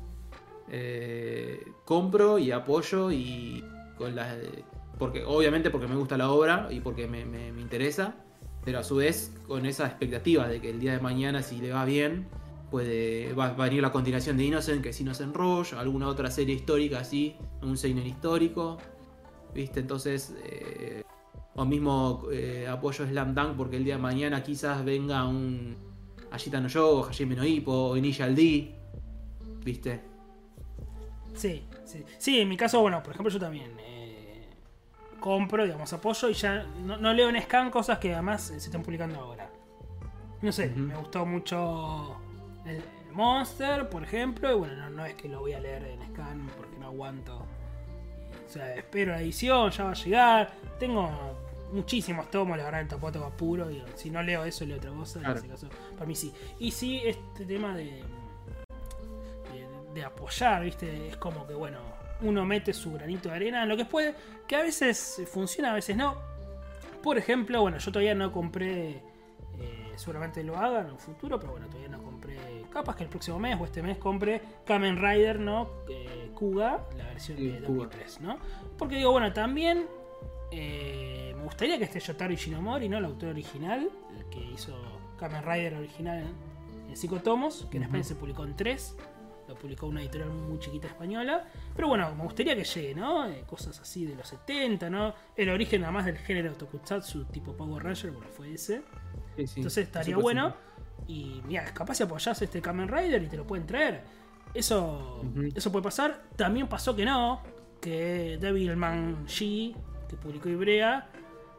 [0.71, 3.65] eh, compro y apoyo y
[3.99, 4.37] con las
[4.99, 8.15] porque obviamente porque me gusta la obra y porque me, me- me interesa,
[8.65, 11.73] pero a su vez con esa expectativa de que el día de mañana si le
[11.73, 12.29] va bien
[12.71, 16.55] puede va, a venir la continuación de Innocent que es Innocent Rush, alguna otra serie
[16.55, 18.79] histórica así, un seinen histórico,
[19.55, 21.03] viste entonces eh,
[21.55, 25.77] o mismo eh, apoyo Slam Dunk porque el día de mañana quizás venga un
[26.31, 28.75] Ashita no Yo, Hajime no Ippo, Initial D,
[29.65, 30.01] ¿viste?
[31.35, 32.05] Sí, sí.
[32.19, 34.49] Sí, en mi caso, bueno, por ejemplo, yo también eh,
[35.19, 38.83] compro, digamos, apoyo y ya no, no leo en Scan cosas que además se están
[38.83, 39.51] publicando ahora.
[40.43, 40.79] No sé, Ujú.
[40.79, 42.20] me gustó mucho
[42.65, 42.83] el
[43.13, 46.49] Monster, por ejemplo, y bueno, no, no es que lo voy a leer en Scan
[46.57, 47.37] porque no aguanto.
[47.37, 50.53] O sea, espero la edición, ya va a llegar.
[50.79, 51.11] Tengo
[51.73, 53.71] muchísimos tomos, la verdad, el topote va puro.
[53.71, 55.21] Y si no leo eso, leo otra cosa.
[55.21, 55.39] Claro.
[55.39, 56.33] En ese caso, para mí sí.
[56.59, 57.85] Y sí, este tema de,
[59.53, 61.09] de, de apoyar, ¿viste?
[61.09, 61.79] Es como que, bueno,
[62.23, 64.15] uno mete su granito de arena en lo que puede,
[64.47, 66.17] que a veces funciona, a veces no.
[67.03, 68.91] Por ejemplo, bueno, yo todavía no compré,
[69.59, 72.20] eh, seguramente lo haga en un futuro, pero bueno, todavía no compré.
[72.71, 75.69] Capaz que el próximo mes o este mes compre Kamen Rider, ¿no?
[75.89, 77.85] Eh, Kuga, la versión Sí, de Kuga.
[77.85, 78.39] 2003, ¿no?
[78.79, 79.87] Porque digo, bueno, también
[80.53, 82.99] eh, me gustaría que esté Yotaro Ishinomori, ¿no?
[82.99, 84.75] El autor original, el que hizo
[85.19, 86.25] Kamen Rider original
[86.89, 88.97] en 5 tomos, que en España se publicó en 3.
[89.49, 91.45] Lo publicó una editorial muy chiquita española.
[91.75, 93.27] Pero bueno, me gustaría que llegue, ¿no?
[93.29, 95.13] Eh, cosas así de los 70, ¿no?
[95.37, 98.83] El origen nada más del género Tokusatsu tipo Power Ranger, bueno, fue ese.
[99.37, 99.55] Sí, sí.
[99.61, 100.55] Entonces estaría bueno.
[101.09, 104.03] Y mira, capaz si apoyás este Kamen Rider y te lo pueden traer.
[104.55, 105.23] Eso,
[105.55, 106.23] eso puede pasar.
[106.37, 107.41] También pasó que no.
[107.81, 109.75] Que Devilman G,
[110.09, 111.09] que publicó Ibrea,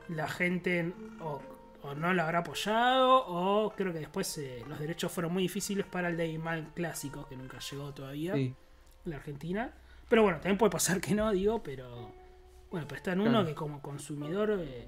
[0.09, 1.39] la gente o,
[1.81, 3.25] o no lo habrá apoyado.
[3.27, 7.35] O creo que después eh, los derechos fueron muy difíciles para el Devilman clásico, que
[7.37, 8.53] nunca llegó todavía Sí.
[9.05, 9.73] en la Argentina.
[10.09, 12.11] Pero bueno, también puede pasar que no, digo, pero.
[12.69, 13.45] Bueno, pero está en uno Claro.
[13.47, 14.87] que como consumidor eh,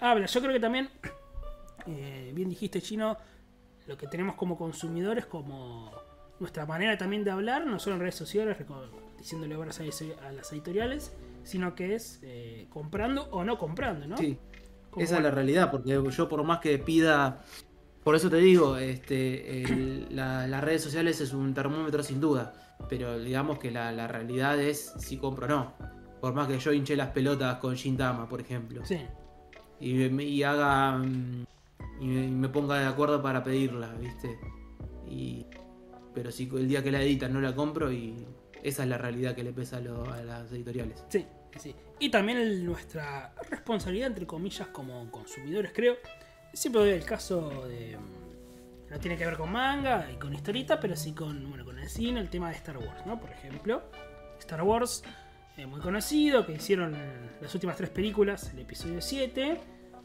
[0.00, 0.26] habla.
[0.26, 0.88] Yo creo que también,
[1.86, 3.16] eh, bien dijiste, Chino,
[3.90, 5.90] lo que tenemos como consumidores, como
[6.38, 8.56] nuestra manera también de hablar, no solo en redes sociales,
[9.18, 11.12] diciéndole obras a, las editoriales,
[11.42, 14.16] sino que es eh, comprando o no comprando, ¿no?
[14.16, 14.38] Sí.
[14.90, 17.42] Como, Esa es la realidad, porque yo por más que pida,
[18.04, 22.76] por eso te digo, este, el- la- las redes sociales es un termómetro sin duda,
[22.88, 25.74] pero digamos que la, la realidad es si compro o no.
[26.20, 29.00] Por más que yo hinche las pelotas con Shintama, por ejemplo, Sí,
[29.80, 31.44] y haga mm,
[32.00, 34.38] y me, ponga de acuerdo para pedirla, ¿viste?
[35.08, 35.46] Y,
[36.14, 38.26] pero si el día que la editan no la compro y
[38.62, 41.04] esa es la realidad que le pesa a, a las editoriales.
[41.08, 41.26] Sí,
[41.58, 41.74] sí.
[41.98, 45.96] Y también nuestra responsabilidad, entre comillas, como consumidores, creo.
[46.52, 47.96] Siempre doy el caso de.
[47.98, 51.78] mm, No tiene que ver con manga y con historieta, pero sí con, bueno, con
[51.78, 53.20] el cine, el tema de Star Wars, ¿no?
[53.20, 53.82] Por ejemplo,
[54.38, 55.04] Star Wars,
[55.56, 56.96] eh, muy conocido, que hicieron
[57.40, 59.60] las últimas tres películas, el episodio 7.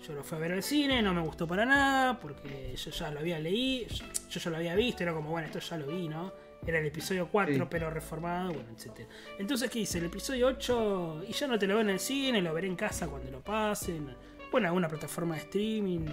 [0.08, 3.10] Yo lo fui a ver al cine, no me gustó para nada, porque yo ya
[3.12, 3.88] lo había leído,
[4.30, 6.32] yo ya lo había visto, era como, bueno, esto ya lo vi, ¿no?
[6.66, 7.62] Era el episodio 4, Sí.
[7.70, 9.08] pero reformado, bueno, etc.
[9.40, 9.98] Entonces, ¿qué hice?
[10.00, 12.76] El episodio 8, y ya no te lo veo en el cine, lo veré en
[12.76, 14.16] casa cuando lo pasen.
[14.52, 16.06] Bueno, alguna plataforma de streaming,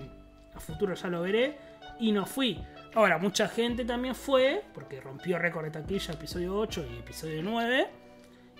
[0.54, 1.56] a futuro ya lo veré,
[2.00, 2.58] y no fui.
[2.94, 7.86] Ahora, mucha gente también fue, porque rompió récord de taquilla episodio 8 y episodio 9.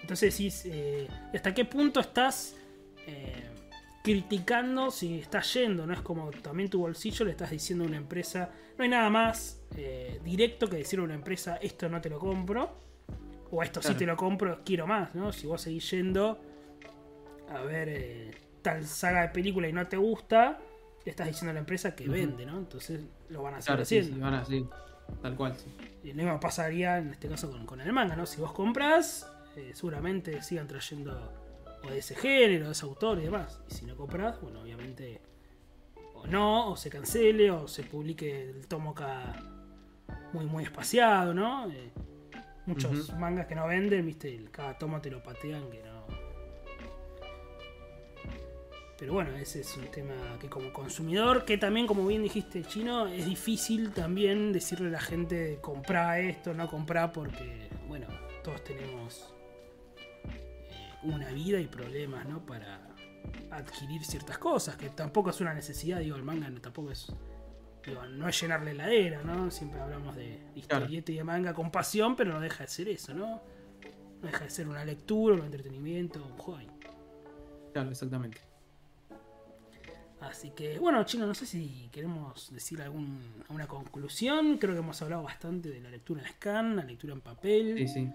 [0.00, 2.56] Entonces decís, eh, ¿hasta qué punto estás
[3.06, 3.48] eh,
[4.03, 7.96] criticando si estás yendo, no es como también tu bolsillo le estás diciendo a una
[7.96, 12.11] empresa, no hay nada más eh, directo que decirle a una empresa esto no te
[12.11, 12.76] lo compro,
[13.50, 15.32] o esto sí te lo compro, quiero más, ¿no?
[15.32, 16.40] Si vos seguís yendo
[17.50, 18.30] a ver eh,
[18.62, 20.59] tal saga de película y no te gusta,
[21.05, 22.59] le estás diciendo a la empresa que vende, ¿no?
[22.59, 24.16] Entonces lo van a seguir Claro, sí, haciendo.
[24.16, 24.66] sí, van así.
[25.20, 25.66] Tal cual, sí.
[26.03, 28.24] Y lo mismo pasaría en este caso con, con el manga, ¿no?
[28.24, 31.41] Si vos compras, eh, seguramente sigan trayendo
[31.84, 33.60] o de ese género, de ese autor y demás.
[33.70, 35.20] Y si no compras, bueno, obviamente
[36.14, 39.34] o no, o se cancele, o se publique el tomo acá
[40.32, 41.70] muy, muy espaciado, ¿no?
[41.70, 41.90] Eh,
[42.66, 45.92] muchos mangas que no venden, viste, cada tomo te lo patean que no.
[48.98, 53.08] Pero bueno, ese es un tema que como consumidor, que también como bien dijiste chino,
[53.08, 58.06] es difícil también decirle a la gente compra esto, no compra porque, bueno,
[58.44, 59.34] todos tenemos
[61.05, 62.44] una vida y problemas, ¿no?
[62.44, 62.80] Para
[63.50, 67.12] adquirir ciertas cosas, que tampoco es una necesidad, digo, el manga no- tampoco es,
[67.86, 69.50] digo, no es llenarle la heladera, ¿no?
[69.50, 73.14] Siempre hablamos de historieta y de manga con pasión, pero no deja de ser eso,
[73.14, 73.40] ¿no?
[74.20, 76.68] No deja de ser una lectura, un entretenimiento, un hobby.
[77.72, 78.40] Claro, exactamente.
[80.20, 84.57] Así que, bueno, chino, no sé si queremos decir algún, alguna conclusión.
[84.59, 87.74] Creo que hemos hablado bastante de la lectura en scan, la lectura en papel.
[87.78, 88.12] Sí, sí.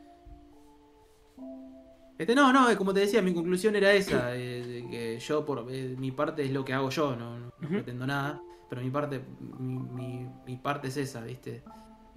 [2.17, 5.95] Este, no, no, como te decía, mi conclusión era esa, eh, que yo por eh,
[5.97, 9.21] mi parte es lo que hago yo, no, pretendo nada, pero mi parte,
[9.59, 11.63] mi, mi- mi parte es esa, ¿viste?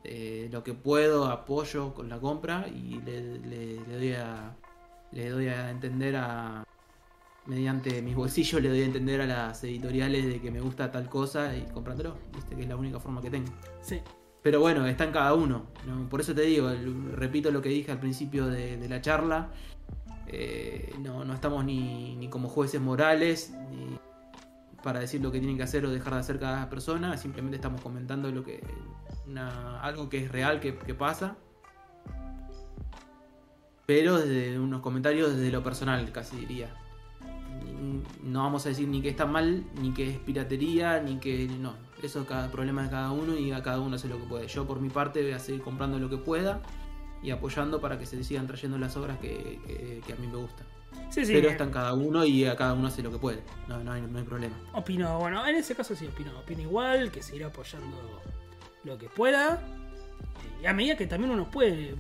[0.03, 4.57] Eh, lo que puedo apoyo con la compra y le, le- le doy a
[5.13, 6.63] le doy a entender a
[7.47, 11.09] mediante mis bolsillos le doy a entender a las editoriales de que me gusta tal
[11.11, 12.55] cosa y comprándolo, ¿viste?
[12.57, 13.53] Que es la única forma que tengo.
[13.83, 14.01] Sí,
[14.43, 15.67] Pero bueno, está en cada uno.
[15.87, 16.09] ¿no?
[16.09, 16.71] Por eso te digo,
[17.15, 19.51] repito lo que dije al principio de, la charla.
[20.27, 23.99] eh, no, no estamos ni, ni como jueces morales ni
[24.83, 27.17] para decir lo que tienen que hacer o dejar de hacer cada persona.
[27.19, 28.63] Simplemente estamos comentando lo que
[29.27, 31.37] una- algo que es real que, que pasa.
[33.87, 36.69] Pero desde unos comentarios desde lo personal, casi diría.
[38.23, 41.75] No vamos a decir ni que está mal, ni que es piratería, ni que no.
[42.03, 44.47] Eso es cada problema de cada uno y a cada uno hace lo que puede.
[44.49, 46.61] Yo por mi parte voy a seguir comprando lo que pueda
[47.23, 50.37] y apoyando para que se sigan trayendo las obras que, que- que a mí me
[50.37, 50.67] gustan.
[51.11, 51.33] sí, sí.
[51.35, 53.43] Pero eh, está en cada uno y a cada uno hace lo que puede.
[53.69, 54.57] No, no, hay, no hay problema.
[54.73, 57.97] Opino, bueno, en ese caso sí opino, opino igual, que seguirá apoyando
[58.85, 59.61] lo que pueda.
[60.63, 61.95] Y a medida que también uno puede,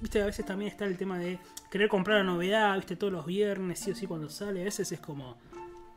[0.00, 1.38] viste, a veces también está el tema de
[1.70, 4.90] querer comprar la novedad, viste, todos los viernes, sí o sí cuando sale, a veces
[4.92, 5.36] es como...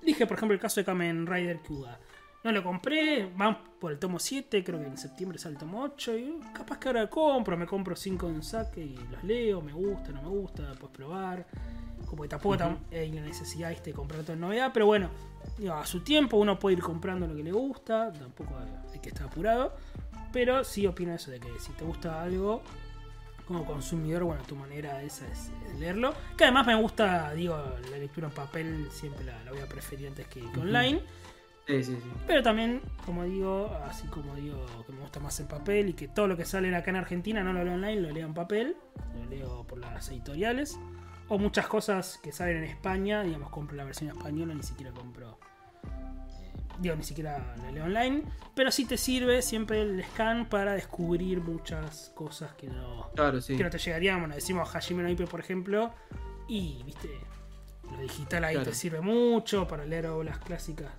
[0.02, 2.00] Dije, por ejemplo, el caso de Kamen Rider Kuga.
[2.44, 5.82] No lo compré, van por el tomo 7, creo que en septiembre sale el tomo
[5.84, 9.74] 8, y capaz que ahora compro, me compro 5 en saque y los leo, me
[9.74, 11.46] gusta, no me gusta, puedes probar.
[12.06, 15.10] Como que tampoco tam- hay la necesidad ¿viste, de comprar toda novedad, pero bueno,
[15.58, 18.56] digo, a su tiempo uno puede ir comprando lo que le gusta, tampoco
[18.94, 19.76] hay que estar apurado,
[20.32, 22.62] pero sí opino eso de que si te gusta algo
[23.48, 27.58] como consumidor, bueno, tu manera esa es, es leerlo, que además me gusta, digo,
[27.92, 31.02] la lectura en papel siempre la, la voy a preferir antes que, online,
[31.70, 32.10] Sí, sí, sí.
[32.26, 36.08] pero también, como digo, así como digo que me gusta más en papel y que
[36.08, 38.76] todo lo que sale acá en Argentina no lo leo online, lo leo en papel,
[39.16, 40.80] lo leo por las editoriales.
[41.28, 45.38] O muchas cosas que salen en España, digamos, compro la versión española, ni siquiera compro.
[45.84, 48.24] eh, digo, ni siquiera la leo online.
[48.56, 53.56] Pero sí te sirve siempre el scan para descubrir muchas cosas que no, Claro, sí.
[53.56, 54.20] que no te llegarían.
[54.22, 55.94] Bueno, decimos Hajime no por ejemplo,
[56.48, 57.10] y viste,
[57.92, 58.72] lo digital ahí Claro.
[58.72, 60.90] te sirve mucho para leer obras clásicas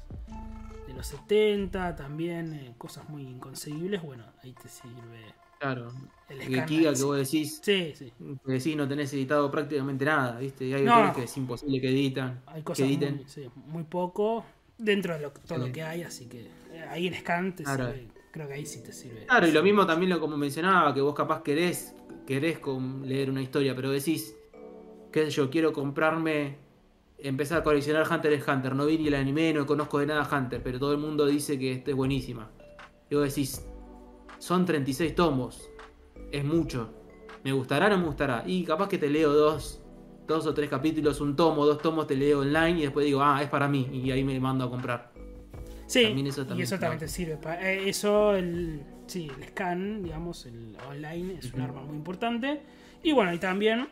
[0.91, 4.03] de los 70, también eh, cosas muy inconcebibles.
[4.03, 5.93] Bueno, ahí te sirve Claro.
[6.29, 6.65] el Que.
[6.65, 8.13] Kiga ahí, que vos decís, Sí, sí.
[8.45, 10.65] que decís no tenés editado prácticamente nada, ¿viste?
[10.67, 12.43] Y hay No, que es imposible que editan.
[12.47, 13.17] Hay que cosas editen.
[13.17, 14.45] muy, sí, muy poco
[14.79, 16.41] dentro de lo, todo lo que hay, así que
[16.73, 17.93] eh, ahí en scan te Claro.
[17.93, 18.09] sirve.
[18.33, 19.27] Creo que ahí sí te sirve.
[19.27, 21.95] Claro, y lo mismo también lo como mencionaba, que vos capaz querés,
[22.27, 22.59] querés
[23.05, 24.35] leer una historia, pero decís,
[25.13, 26.57] qué sé yo, quiero comprarme,
[27.23, 30.29] empezar a coleccionar Hunter x Hunter, no vi ni el anime, no conozco de nada
[30.31, 32.51] Hunter, pero todo el mundo dice que esta es buenísima.
[33.11, 33.67] Y vos decís,
[34.39, 35.69] son 36 tomos,
[36.33, 36.93] es mucho,
[37.45, 38.45] ¿me gustará o no me gustará?
[38.47, 39.83] Y capaz que te leo dos,
[40.27, 43.43] dos o tres capítulos, un tomo, dos tomos te leo online y después digo, ah,
[43.43, 45.11] es para mí, y ahí me mando a comprar.
[45.87, 47.37] Sí, También eso y también eso es también te sirve.
[47.37, 52.61] pa- eh, eso, el, sí, el scan, digamos, el online es un arma muy importante.
[53.03, 53.89] Y bueno, y también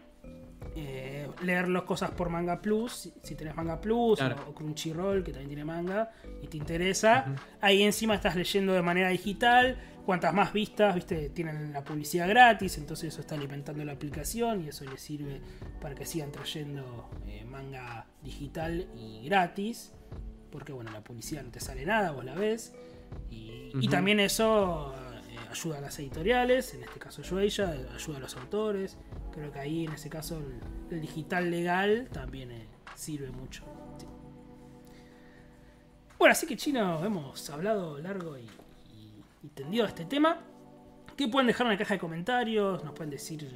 [0.77, 4.37] eh, leer las cosas por Manga Plus, si, si tenés Manga Plus Claro.
[4.47, 6.11] o, o Crunchyroll, que también tiene manga
[6.43, 7.35] y te interesa.
[7.61, 9.79] Ahí encima estás leyendo de manera digital,
[10.09, 14.69] cuantas más vistas, viste, tienen la publicidad gratis, entonces eso está alimentando la aplicación y
[14.69, 15.43] eso les sirve
[15.83, 19.93] para que sigan trayendo eh, manga digital y gratis,
[20.51, 22.75] porque bueno, la publicidad no te sale nada, vos la ves,
[23.31, 24.95] y, también eso
[25.29, 28.97] eh, ayuda a las editoriales, en este caso Shueisha, ayuda a los autores,
[29.39, 30.43] creo que ahí en ese caso
[30.91, 33.65] el, digital legal también eh, sirve mucho.
[36.19, 38.49] Bueno, así que chino, hemos hablado largo y,
[39.55, 40.41] tendido de este tema.
[41.17, 42.85] ¿Qué pueden dejar en la caja de comentarios?
[42.85, 43.49] Nos pueden decir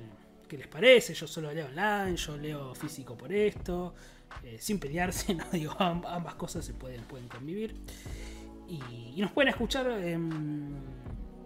[0.49, 1.13] qué les parece.
[1.15, 3.95] Yo solo leo online, yo leo físico por esto.
[4.43, 5.37] Eh, sin pelearse,
[5.79, 7.75] ambas cosas se pueden, pueden convivir.
[8.69, 10.77] Y, y nos pueden escuchar en,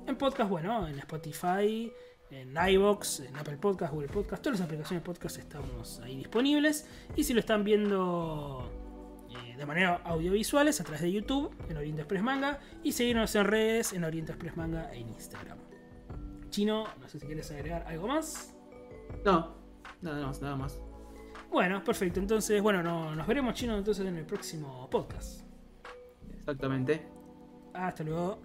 [0.06, 1.92] en podcast, bueno, en Spotify,
[2.30, 6.88] en iBox, en Apple Podcast, Google Podcast, todas las aplicaciones de podcast estamos ahí disponibles.
[7.14, 8.70] Y si lo están viendo
[9.30, 13.44] eh, de manera audiovisuales a través de YouTube en Oriente Express Manga y seguirnos en
[13.44, 15.58] redes en Oriente Express Manga en Instagram.
[16.50, 18.54] Chino, no sé si quieres agregar algo más.
[19.24, 19.54] No,
[20.02, 20.80] nada más, nada más.
[21.50, 22.18] Bueno, perfecto.
[22.18, 25.42] Entonces, bueno, no- nos veremos, Chino, entonces en el próximo podcast.
[26.38, 27.06] Exactamente.
[27.72, 28.38] Hasta luego.